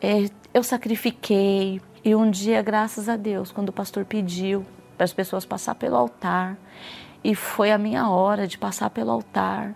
[0.00, 1.80] é, eu sacrifiquei.
[2.04, 4.66] E um dia, graças a Deus, quando o pastor pediu
[4.96, 6.58] para as pessoas passar pelo altar,
[7.22, 9.72] e foi a minha hora de passar pelo altar,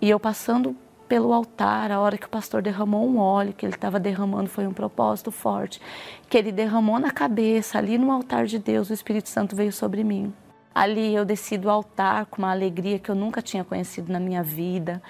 [0.00, 0.74] e eu passando
[1.08, 4.66] pelo altar, a hora que o pastor derramou um óleo que ele estava derramando foi
[4.66, 5.80] um propósito forte,
[6.28, 10.04] que ele derramou na cabeça, ali no altar de Deus, o Espírito Santo veio sobre
[10.04, 10.32] mim.
[10.74, 14.42] Ali eu desci do altar com uma alegria que eu nunca tinha conhecido na minha
[14.42, 15.02] vida,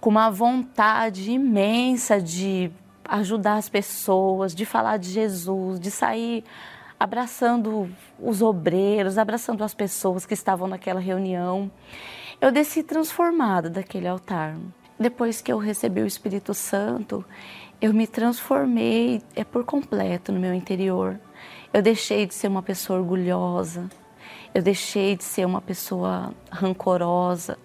[0.00, 2.70] com uma vontade imensa de
[3.08, 6.44] ajudar as pessoas, de falar de Jesus, de sair
[6.98, 11.70] abraçando os obreiros, abraçando as pessoas que estavam naquela reunião.
[12.40, 14.56] Eu desci transformada daquele altar.
[14.98, 17.24] Depois que eu recebi o Espírito Santo,
[17.80, 21.20] eu me transformei é por completo no meu interior.
[21.72, 23.90] Eu deixei de ser uma pessoa orgulhosa.
[24.54, 27.58] Eu deixei de ser uma pessoa rancorosa.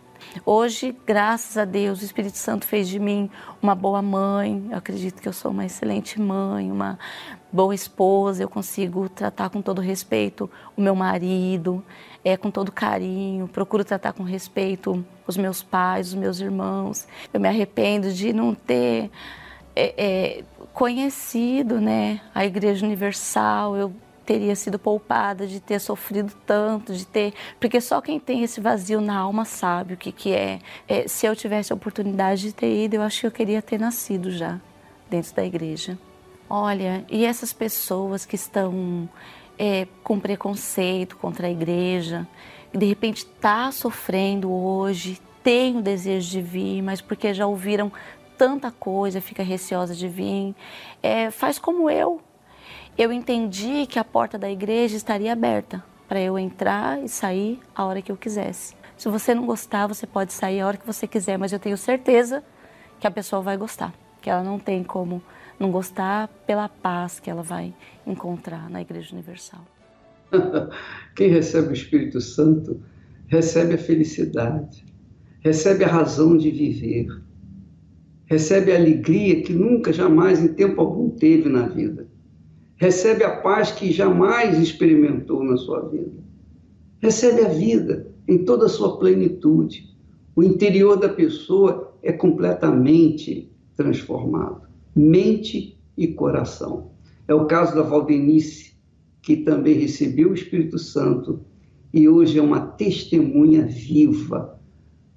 [0.46, 3.30] Hoje, graças a Deus, o Espírito Santo fez de mim
[3.62, 4.68] uma boa mãe.
[4.70, 7.00] Eu acredito que eu sou uma excelente mãe, uma
[7.52, 8.44] boa esposa.
[8.44, 11.84] Eu consigo tratar com todo respeito o meu marido,
[12.24, 13.48] é, com todo carinho.
[13.48, 17.08] Procuro tratar com respeito os meus pais, os meus irmãos.
[17.34, 19.10] Eu me arrependo de não ter
[19.76, 20.44] é, é,
[20.74, 23.94] conhecido né, a Igreja Universal, eu
[24.26, 27.34] teria sido poupada de ter sofrido tanto, de ter.
[27.60, 30.60] Porque só quem tem esse vazio na alma sabe o que, que é.
[30.88, 31.08] é.
[31.08, 34.32] Se eu tivesse a oportunidade de ter ido, eu acho que eu queria ter nascido
[34.32, 34.60] já
[35.10, 35.98] dentro da igreja.
[36.50, 39.10] Olha, e essas pessoas que estão
[39.64, 42.28] é, com preconceito contra a igreja,
[42.74, 47.92] de repente está sofrendo hoje, tem o desejo de vir, mas porque já ouviram
[48.36, 50.56] tanta coisa, fica receosa de vir.
[51.04, 52.20] É, faz como eu.
[52.98, 57.86] Eu entendi que a porta da igreja estaria aberta para eu entrar e sair a
[57.86, 58.76] hora que eu quisesse.
[58.98, 61.78] Se você não gostar, você pode sair a hora que você quiser, mas eu tenho
[61.78, 62.44] certeza
[63.00, 63.94] que a pessoa vai gostar,
[64.24, 65.22] que ela não tem como
[65.60, 67.72] não gostar pela paz que ela vai
[68.12, 69.66] encontrar na Igreja Universal.
[71.16, 72.82] Quem recebe o Espírito Santo
[73.28, 74.86] recebe a felicidade,
[75.40, 77.08] recebe a razão de viver,
[78.26, 82.08] recebe a alegria que nunca, jamais, em tempo algum teve na vida.
[82.76, 86.22] Recebe a paz que jamais experimentou na sua vida.
[87.00, 89.96] Recebe a vida em toda a sua plenitude.
[90.36, 94.64] O interior da pessoa é completamente transformado,
[94.96, 96.91] mente e coração.
[97.32, 98.74] É o caso da Valdenice,
[99.22, 101.42] que também recebeu o Espírito Santo
[101.94, 104.60] e hoje é uma testemunha viva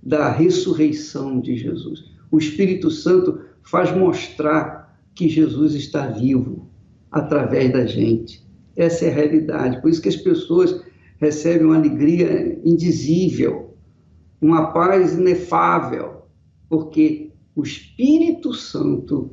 [0.03, 6.69] da ressurreição de Jesus o Espírito Santo faz mostrar que Jesus está vivo
[7.11, 8.45] através da gente.
[8.75, 9.81] Essa é a realidade.
[9.81, 10.83] Por isso que as pessoas
[11.19, 13.77] recebem uma alegria indizível,
[14.41, 16.23] uma paz inefável,
[16.69, 19.31] porque o Espírito Santo,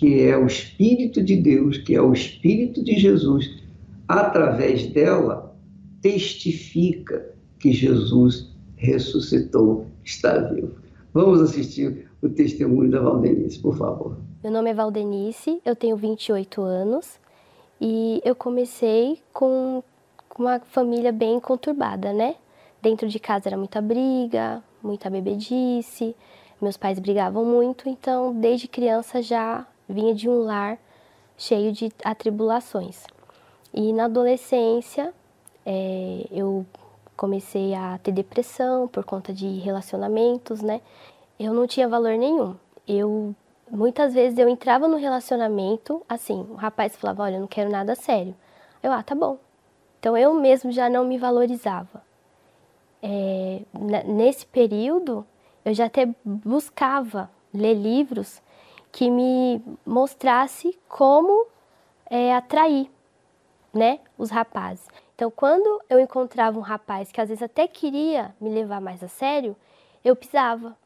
[0.00, 3.62] que é o Espírito de Deus, que é o Espírito de Jesus,
[4.08, 5.54] através dela,
[6.00, 10.76] testifica que Jesus ressuscitou, está vivo.
[11.12, 14.16] Vamos assistir o testemunho da Valdenice, por favor.
[14.42, 17.20] Meu nome é Valdenice, eu tenho 28 anos
[17.78, 19.84] e eu comecei com
[20.38, 22.36] uma família bem conturbada, né?
[22.80, 26.16] Dentro de casa era muita briga, muita bebedice,
[26.58, 30.78] meus pais brigavam muito, então desde criança já vinha de um lar
[31.36, 33.04] cheio de atribulações.
[33.72, 35.12] E na adolescência
[35.64, 36.66] é, eu
[37.16, 40.80] comecei a ter depressão por conta de relacionamentos, né?
[41.38, 42.56] Eu não tinha valor nenhum.
[42.86, 43.34] Eu
[43.70, 47.94] muitas vezes eu entrava no relacionamento, assim, o rapaz falava: "Olha, eu não quero nada
[47.94, 48.34] sério".
[48.82, 49.38] Eu: "Ah, tá bom".
[49.98, 52.02] Então eu mesmo já não me valorizava.
[53.02, 53.62] É,
[54.06, 55.26] nesse período,
[55.64, 58.42] eu já até buscava ler livros
[58.92, 61.46] que me mostrasse como
[62.08, 62.90] é, atrair,
[63.72, 64.86] né, os rapazes.
[65.14, 69.08] Então, quando eu encontrava um rapaz que às vezes até queria me levar mais a
[69.08, 69.54] sério,
[70.04, 70.76] eu pisava,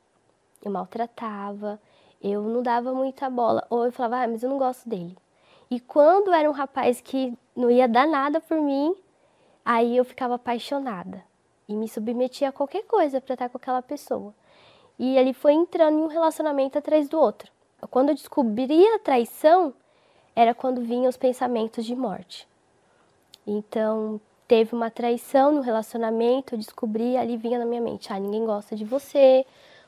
[0.63, 1.81] eu maltratava,
[2.21, 3.67] eu não dava muita bola.
[3.71, 5.17] Ou eu falava, ah, mas eu não gosto dele.
[5.71, 8.95] E quando era um rapaz que não ia dar nada por mim,
[9.65, 11.23] aí eu ficava apaixonada
[11.69, 14.35] e me submetia a qualquer coisa para estar com aquela pessoa.
[14.99, 17.51] E ele foi entrando em um relacionamento atrás do outro.
[17.91, 19.75] Quando eu descobria a traição,
[20.35, 22.47] era quando vinham os pensamentos de morte.
[23.47, 28.45] Então, teve uma traição no relacionamento, eu descobri, ali vinha na minha mente, ah, ninguém
[28.45, 29.45] gosta de você,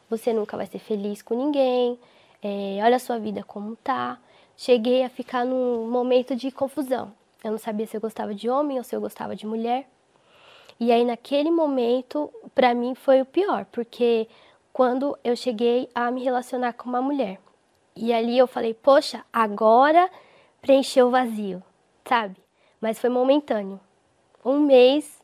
[0.09, 1.99] você nunca vai ser feliz com ninguém,
[2.43, 4.19] é, olha a sua vida como tá.
[4.57, 7.13] Cheguei a ficar num momento de confusão.
[7.45, 9.87] Eu não sabia se eu gostava de homem ou se eu gostava de mulher.
[10.79, 14.29] E aí, naquele momento, para mim foi o pior, porque
[14.73, 17.39] quando eu cheguei a me relacionar com uma mulher.
[17.97, 20.11] E ali eu falei, poxa, agora
[20.61, 21.63] preencheu o vazio,
[22.07, 22.37] sabe?
[22.81, 23.81] mas foi momentâneo.
[24.45, 25.23] Um mês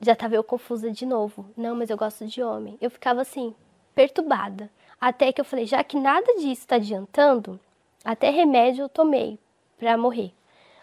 [0.00, 1.46] já estava eu confusa de novo.
[1.56, 2.76] Não, mas eu gosto de homem.
[2.80, 3.54] Eu ficava assim,
[3.94, 4.70] perturbada.
[5.00, 7.60] Até que eu falei, já que nada disso está adiantando,
[8.04, 9.38] até remédio eu tomei
[9.78, 10.32] para morrer.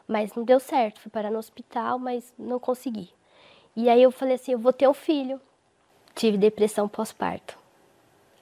[0.07, 3.09] Mas não deu certo, fui parar no hospital, mas não consegui.
[3.75, 5.41] E aí eu falei assim, eu vou ter um filho.
[6.15, 7.57] Tive depressão pós-parto.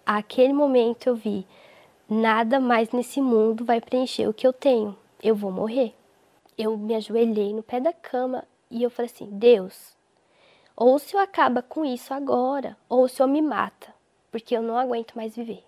[0.06, 1.48] Aquele momento eu vi,
[2.12, 4.96] nada mais nesse mundo vai preencher o que eu tenho.
[5.24, 5.96] Eu vou morrer
[6.62, 9.96] eu me ajoelhei no pé da cama e eu falei assim: Deus,
[10.76, 13.94] ou o Senhor acaba com isso agora, ou o Senhor me mata,
[14.32, 15.64] porque eu não aguento mais viver.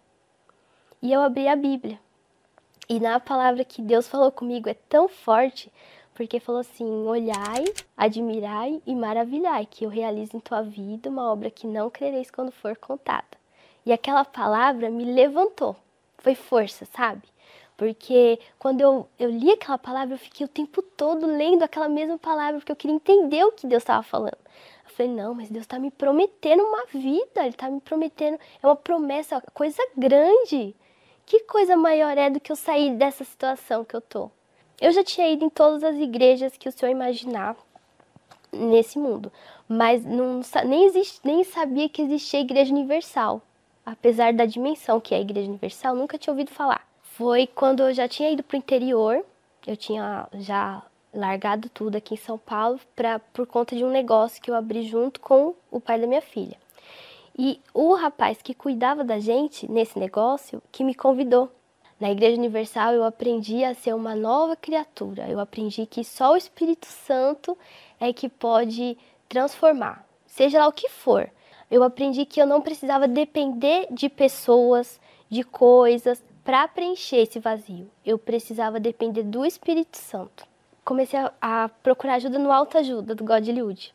[1.01, 1.99] E eu abri a Bíblia.
[2.87, 5.71] E na palavra que Deus falou comigo é tão forte,
[6.13, 7.63] porque falou assim: olhai,
[7.97, 12.51] admirai e maravilhai, que eu realizo em tua vida uma obra que não crereis quando
[12.51, 13.41] for contada.
[13.85, 15.75] E aquela palavra me levantou,
[16.23, 17.21] foi força, sabe?
[17.75, 22.17] Porque quando eu, eu li aquela palavra, eu fiquei o tempo todo lendo aquela mesma
[22.17, 24.37] palavra, porque eu queria entender o que Deus estava falando.
[24.85, 28.65] Eu falei, não, mas Deus está me prometendo uma vida, Ele está me prometendo, é
[28.65, 30.75] uma promessa, coisa grande.
[31.25, 34.29] Que coisa maior é do que eu sair dessa situação que eu tô?
[34.79, 37.55] Eu já tinha ido em todas as igrejas que o Senhor imaginar
[38.51, 39.31] nesse mundo,
[39.67, 43.41] mas não, nem, existe, nem sabia que existia a Igreja Universal.
[43.85, 46.87] Apesar da dimensão que é a Igreja Universal, nunca tinha ouvido falar.
[47.01, 49.23] Foi quando eu já tinha ido para o interior,
[49.67, 50.81] eu tinha já
[51.13, 54.83] largado tudo aqui em São Paulo pra, por conta de um negócio que eu abri
[54.83, 56.57] junto com o pai da minha filha.
[57.37, 61.51] E o rapaz que cuidava da gente nesse negócio que me convidou.
[61.99, 65.29] Na Igreja Universal eu aprendi a ser uma nova criatura.
[65.29, 67.57] Eu aprendi que só o Espírito Santo
[67.99, 68.97] é que pode
[69.29, 71.29] transformar, seja lá o que for.
[71.69, 74.99] Eu aprendi que eu não precisava depender de pessoas,
[75.29, 77.89] de coisas para preencher esse vazio.
[78.05, 80.45] Eu precisava depender do Espírito Santo.
[80.83, 83.93] Comecei a, a procurar ajuda no autoajuda do God Liud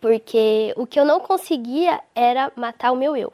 [0.00, 3.32] porque o que eu não conseguia era matar o meu eu.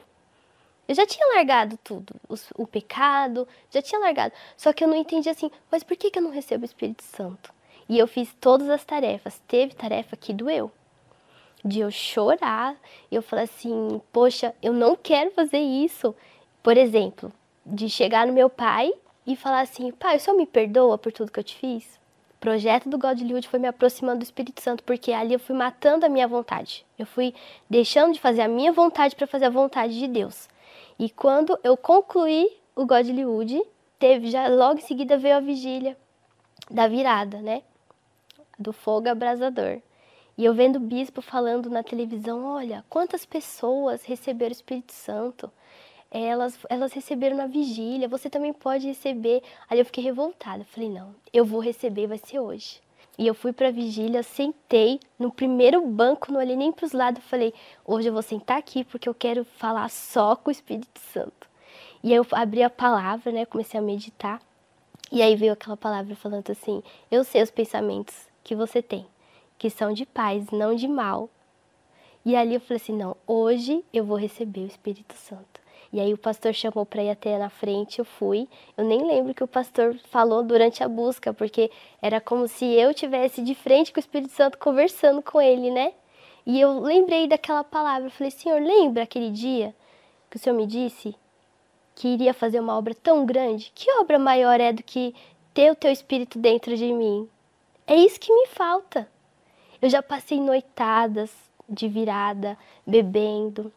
[0.87, 2.15] Eu já tinha largado tudo,
[2.55, 4.33] o, pecado, já tinha largado.
[4.55, 7.03] Só que eu não entendia assim, mas por que, que eu não recebo o Espírito
[7.03, 7.51] Santo?
[7.89, 9.41] E eu fiz todas as tarefas.
[9.47, 10.71] Teve tarefa que doeu.
[11.65, 12.75] De eu chorar,
[13.11, 16.15] eu falei assim, poxa, eu não quero fazer isso.
[16.61, 17.33] Por exemplo,
[17.65, 18.93] de chegar no meu pai
[19.25, 21.99] e falar assim, pai, o senhor me perdoa por tudo que eu te fiz?
[22.45, 26.09] projeto do Godlywood foi me aproximando do Espírito Santo, porque ali eu fui matando a
[26.09, 26.85] minha vontade.
[26.95, 27.33] Eu fui
[27.67, 30.47] deixando de fazer a minha vontade para fazer a vontade de Deus.
[30.99, 33.59] E quando eu concluí o Godlywood,
[33.97, 35.97] teve já logo em seguida veio a vigília
[36.69, 37.63] da virada, né?
[38.59, 39.81] Do fogo abrasador.
[40.37, 45.51] E eu vendo o bispo falando na televisão, olha, quantas pessoas receberam o Espírito Santo
[46.11, 49.43] elas, elas receberam na vigília, você também pode receber.
[49.69, 52.81] Aí eu fiquei revoltada, falei, não, eu vou receber, vai ser hoje.
[53.17, 56.91] E eu fui para a vigília, sentei no primeiro banco, não olhei nem para os
[56.91, 57.53] lados, falei,
[57.85, 61.49] hoje eu vou sentar aqui porque eu quero falar só com o Espírito Santo.
[62.03, 64.41] E aí eu abri a palavra, né, comecei a meditar.
[65.11, 69.05] E aí veio aquela palavra falando assim: Eu sei os pensamentos que você tem,
[69.57, 71.29] que são de paz, não de mal.
[72.25, 75.61] E ali eu falei assim: Não, hoje eu vou receber o Espírito Santo.
[75.93, 78.49] E aí o pastor chamou para ir até na frente, eu fui.
[78.75, 82.93] Eu nem lembro que o pastor falou durante a busca, porque era como se eu
[82.93, 85.93] tivesse de frente com o Espírito Santo conversando com ele, né?
[86.45, 89.73] E eu lembrei daquela palavra, eu falei: "Senhor, lembra aquele dia
[90.29, 91.15] que o Senhor me disse
[91.95, 93.71] que iria fazer uma obra tão grande?
[93.73, 95.15] Que obra maior é do que
[95.53, 97.29] ter o teu espírito dentro de mim?
[97.87, 99.07] É isso que me falta.
[99.81, 101.31] Eu já passei noitadas
[101.67, 103.71] de virada, bebendo,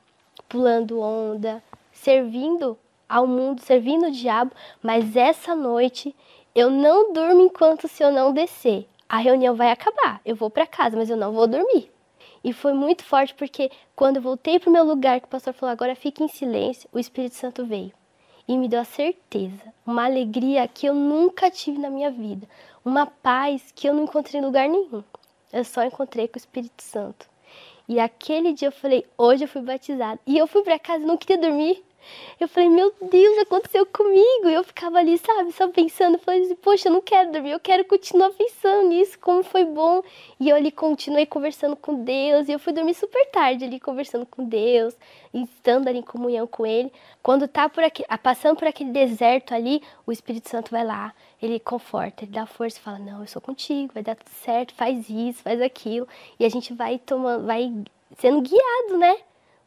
[0.49, 2.79] pulando onda, servindo
[3.09, 6.15] ao mundo, servindo o diabo, mas essa noite
[6.55, 8.87] eu não durmo enquanto o Senhor não descer.
[9.09, 11.91] A reunião vai acabar, eu vou para casa, mas eu não vou dormir.
[12.45, 15.55] E foi muito forte porque quando eu voltei para o meu lugar, que o pastor
[15.55, 17.93] falou, agora fique em silêncio, o Espírito Santo veio
[18.47, 22.49] e me deu a certeza, uma alegria que eu nunca tive na minha vida,
[22.83, 25.05] uma paz que eu não encontrei em lugar nenhum.
[25.53, 27.27] Eu só encontrei com o Espírito Santo.
[27.89, 30.21] E aquele dia eu falei, hoje eu fui batizada.
[30.27, 31.83] E eu fui para casa, não queria dormir.
[32.41, 34.49] Eu falei, meu Deus, aconteceu comigo.
[34.49, 36.19] E eu ficava ali, sabe, só pensando.
[36.19, 40.03] Falei assim, poxa, eu não quero dormir, eu quero continuar pensando nisso, como foi bom.
[40.39, 42.49] E eu ali continuei conversando com Deus.
[42.49, 44.97] E eu fui dormir super tarde ali, conversando com Deus,
[45.35, 46.93] estando ali em comunhão com Ele.
[47.23, 51.59] Quando tá por aqui, passando por aquele deserto ali, o Espírito Santo vai lá, ele
[51.61, 55.09] conforta, ele dá força e fala: Não, eu sou contigo, vai dar tudo certo, faz
[55.09, 56.07] isso, faz aquilo.
[56.39, 57.73] E a gente vai tomando, vai
[58.17, 59.19] sendo guiado, né?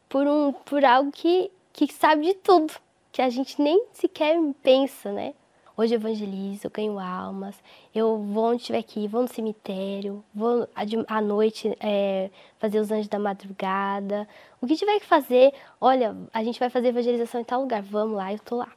[0.08, 2.72] Por, um, por algo que que sabe de tudo,
[3.10, 5.34] que a gente nem sequer pensa, né?
[5.74, 7.56] Hoje eu evangelizo, eu ganho almas,
[7.94, 10.68] eu vou onde estiver aqui, vou no cemitério, vou
[11.08, 14.28] à noite é, fazer os anjos da madrugada.
[14.60, 18.16] O que tiver que fazer, olha, a gente vai fazer evangelização em tal lugar, vamos
[18.16, 18.70] lá, eu tô lá.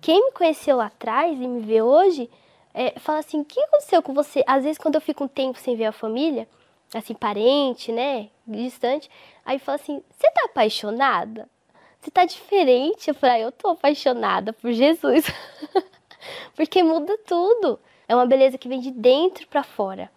[0.00, 2.30] Quem me conheceu lá atrás e me vê hoje,
[2.72, 4.44] é, fala assim, o que aconteceu com você?
[4.46, 6.48] Às vezes quando eu fico um tempo sem ver a família,
[6.94, 9.10] assim, parente, né, distante,
[9.44, 11.48] aí fala assim, você tá apaixonada?
[12.00, 13.08] Você tá diferente.
[13.08, 15.26] Eu falei, ah, eu tô apaixonada por Jesus.
[16.54, 17.78] Porque muda tudo.
[18.06, 20.10] É uma beleza que vem de dentro para fora.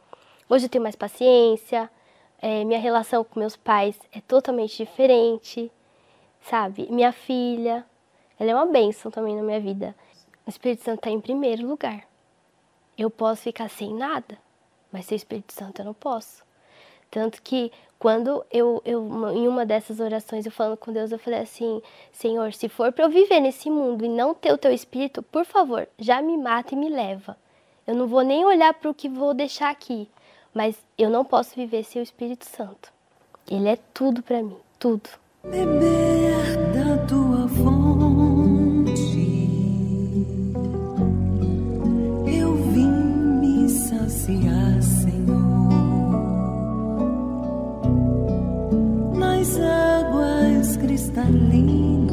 [0.49, 1.89] Hoje eu tenho mais paciência.
[2.41, 5.71] É, minha relação com meus pais é totalmente diferente.
[6.41, 6.87] Sabe?
[6.89, 7.85] Minha filha,
[8.39, 9.95] ela é uma bênção também na minha vida.
[10.45, 12.07] O Espírito Santo está em primeiro lugar.
[12.97, 14.37] Eu posso ficar sem nada.
[14.91, 16.43] mas ser Espírito Santo eu não posso.
[17.09, 17.71] Tanto que
[18.01, 21.79] quando eu, eu em uma dessas orações eu falando com Deus, eu falei assim:
[22.11, 25.45] Senhor, se for para eu viver nesse mundo e não ter o teu espírito, por
[25.45, 27.37] favor, já me mata e me leva.
[27.85, 30.09] Eu não vou nem olhar para o que vou deixar aqui,
[30.51, 32.91] mas eu não posso viver sem o Espírito Santo.
[33.47, 35.07] Ele é tudo para mim, tudo.
[35.43, 38.91] Beber da tua fonte,
[42.25, 42.87] eu vim
[43.41, 44.60] me saciar,
[51.01, 52.10] eres tan.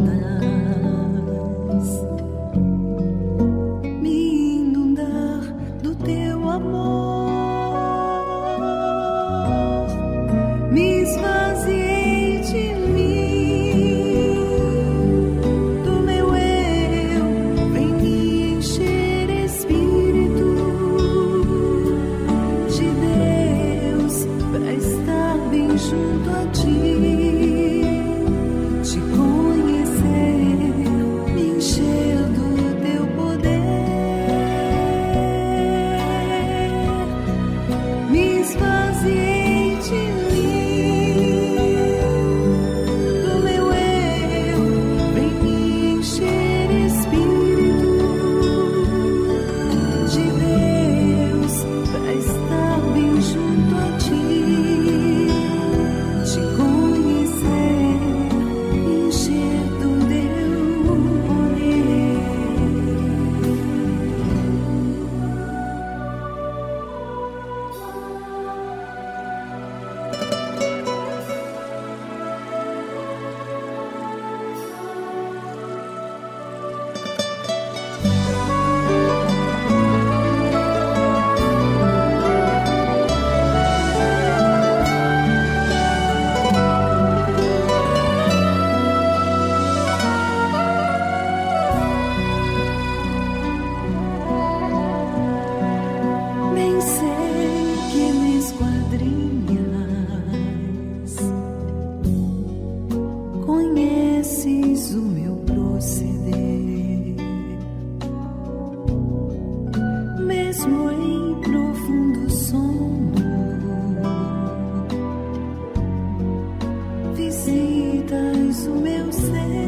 [118.69, 119.68] Águas cristalinas.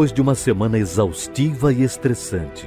[0.00, 2.66] Depois de uma semana exaustiva e estressante,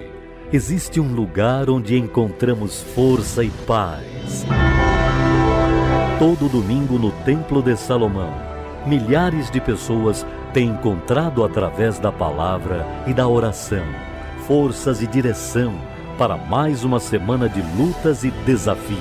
[0.51, 4.45] existe um lugar onde encontramos força e paz.
[6.19, 8.31] Todo domingo no Templo de Salomão,
[8.85, 10.23] milhares de pessoas
[10.53, 13.83] têm encontrado através da palavra e da oração
[14.45, 15.73] forças e direção
[16.19, 18.99] para mais uma semana de lutas e desafios.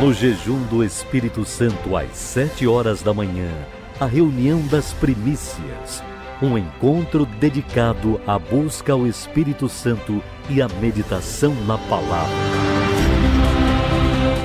[0.00, 3.50] No jejum do Espírito Santo às sete horas da manhã,
[3.98, 6.13] a reunião das primícias
[6.44, 12.34] um encontro dedicado à busca ao Espírito Santo e à meditação na palavra.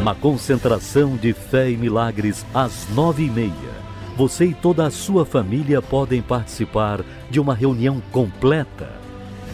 [0.01, 3.79] Uma concentração de fé e milagres às nove e meia.
[4.15, 8.89] Você e toda a sua família podem participar de uma reunião completa.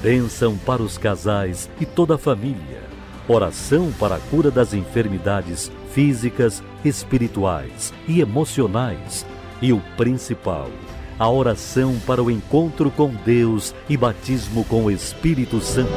[0.01, 2.83] Bênção para os casais e toda a família.
[3.27, 9.25] Oração para a cura das enfermidades físicas, espirituais e emocionais.
[9.61, 10.69] E o principal,
[11.17, 15.91] a oração para o encontro com Deus e batismo com o Espírito Santo.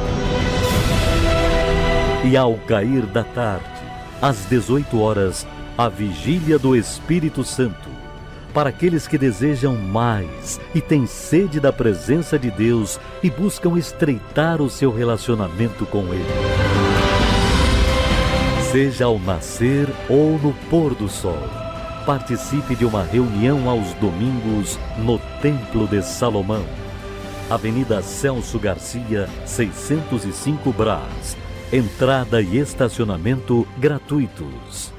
[2.23, 3.65] E ao cair da tarde,
[4.21, 5.47] às 18 horas,
[5.77, 7.89] a vigília do Espírito Santo.
[8.53, 14.59] para aqueles que desejam mais e têm sede da presença de Deus e buscam estreitar
[14.59, 16.25] o seu relacionamento com Ele.
[18.71, 21.37] Seja ao nascer ou no pôr do sol,
[22.09, 26.65] participe de uma reunião aos domingos no Templo de Salomão.
[27.47, 31.37] Avenida Celso Garcia, 605 Brás.
[31.71, 34.91] Entrada e estacionamento gratuitos.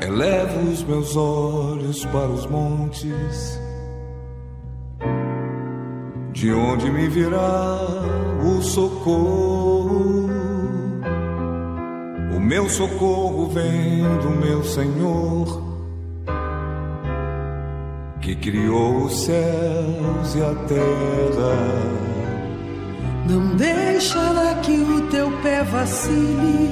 [0.00, 3.60] Elevo os meus olhos para os montes,
[6.32, 7.80] de onde me virá
[8.42, 10.25] o socorro.
[12.46, 15.64] Meu socorro vem do meu Senhor,
[18.20, 21.56] que criou os céus e a terra.
[23.28, 26.70] Não deixará que o teu pé vacile.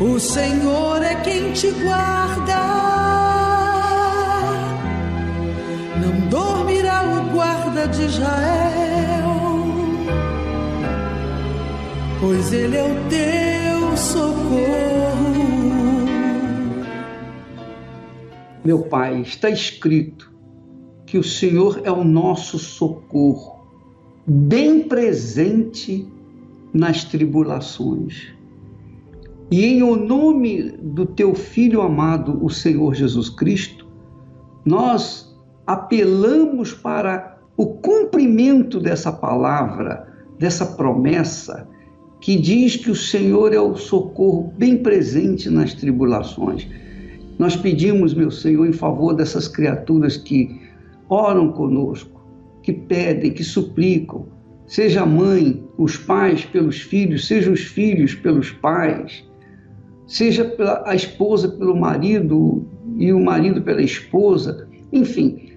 [0.00, 2.60] O Senhor é quem te guarda.
[6.02, 9.15] Não dormirá o guarda de Israel,
[12.26, 15.36] pois ele é o teu socorro.
[18.64, 20.34] Meu Pai, está escrito
[21.06, 23.64] que o Senhor é o nosso socorro,
[24.26, 26.04] bem presente
[26.74, 28.34] nas tribulações.
[29.48, 33.86] E em o nome do teu Filho amado, o Senhor Jesus Cristo,
[34.64, 35.32] nós
[35.64, 41.68] apelamos para o cumprimento dessa palavra, dessa promessa,
[42.26, 46.66] que diz que o Senhor é o socorro bem presente nas tribulações.
[47.38, 50.60] Nós pedimos, meu Senhor, em favor dessas criaturas que
[51.08, 52.26] oram conosco,
[52.64, 54.26] que pedem, que suplicam,
[54.66, 59.24] seja a mãe, os pais pelos filhos, seja os filhos pelos pais,
[60.08, 60.52] seja
[60.84, 62.66] a esposa pelo marido
[62.96, 65.52] e o marido pela esposa, enfim.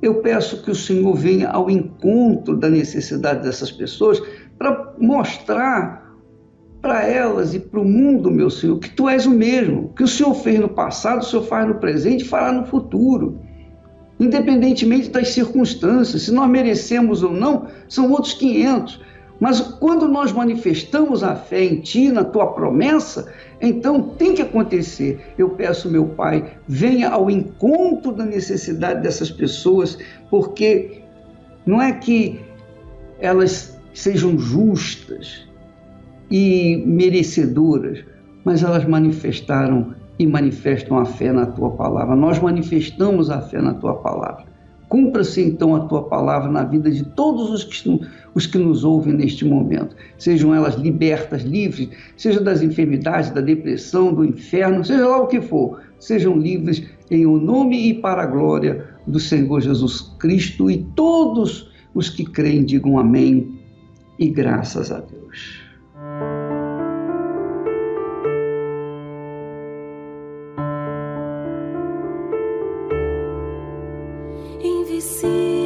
[0.00, 4.22] Eu peço que o Senhor venha ao encontro da necessidade dessas pessoas
[4.56, 6.05] para mostrar
[6.80, 10.08] para elas e para o mundo, meu Senhor, que tu és o mesmo, que o
[10.08, 13.38] Senhor fez no passado, o Senhor faz no presente e fará no futuro.
[14.18, 19.00] Independentemente das circunstâncias, se nós merecemos ou não, são outros 500.
[19.38, 25.20] Mas quando nós manifestamos a fé em Ti, na Tua promessa, então tem que acontecer.
[25.36, 29.98] Eu peço, meu Pai, venha ao encontro da necessidade dessas pessoas,
[30.30, 31.02] porque
[31.66, 32.40] não é que
[33.20, 35.45] elas sejam justas
[36.30, 38.04] e merecedoras,
[38.44, 42.16] mas elas manifestaram e manifestam a fé na tua palavra.
[42.16, 44.44] Nós manifestamos a fé na tua palavra.
[44.88, 48.00] Cumpra-se então a tua palavra na vida de todos os que,
[48.34, 49.96] os que nos ouvem neste momento.
[50.16, 55.40] Sejam elas libertas, livres, seja das enfermidades, da depressão, do inferno, seja lá o que
[55.40, 60.78] for, sejam livres em o nome e para a glória do Senhor Jesus Cristo e
[60.94, 63.58] todos os que creem digam amém
[64.18, 65.65] e graças a Deus.
[74.96, 75.65] Nós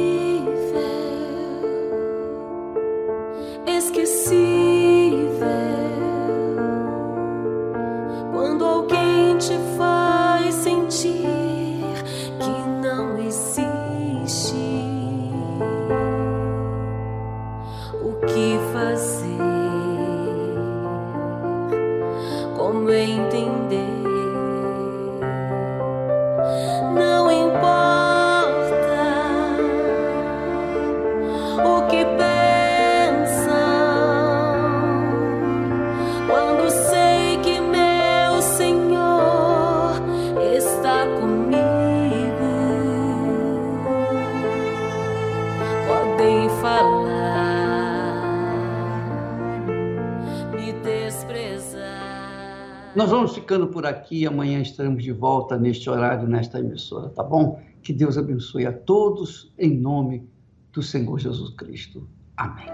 [53.41, 54.25] ficando por aqui.
[54.25, 57.61] Amanhã estaremos de volta neste horário, nesta emissora, tá bom?
[57.81, 60.29] Que Deus abençoe a todos, em nome
[60.71, 62.07] do Senhor Jesus Cristo.
[62.37, 62.67] Amém.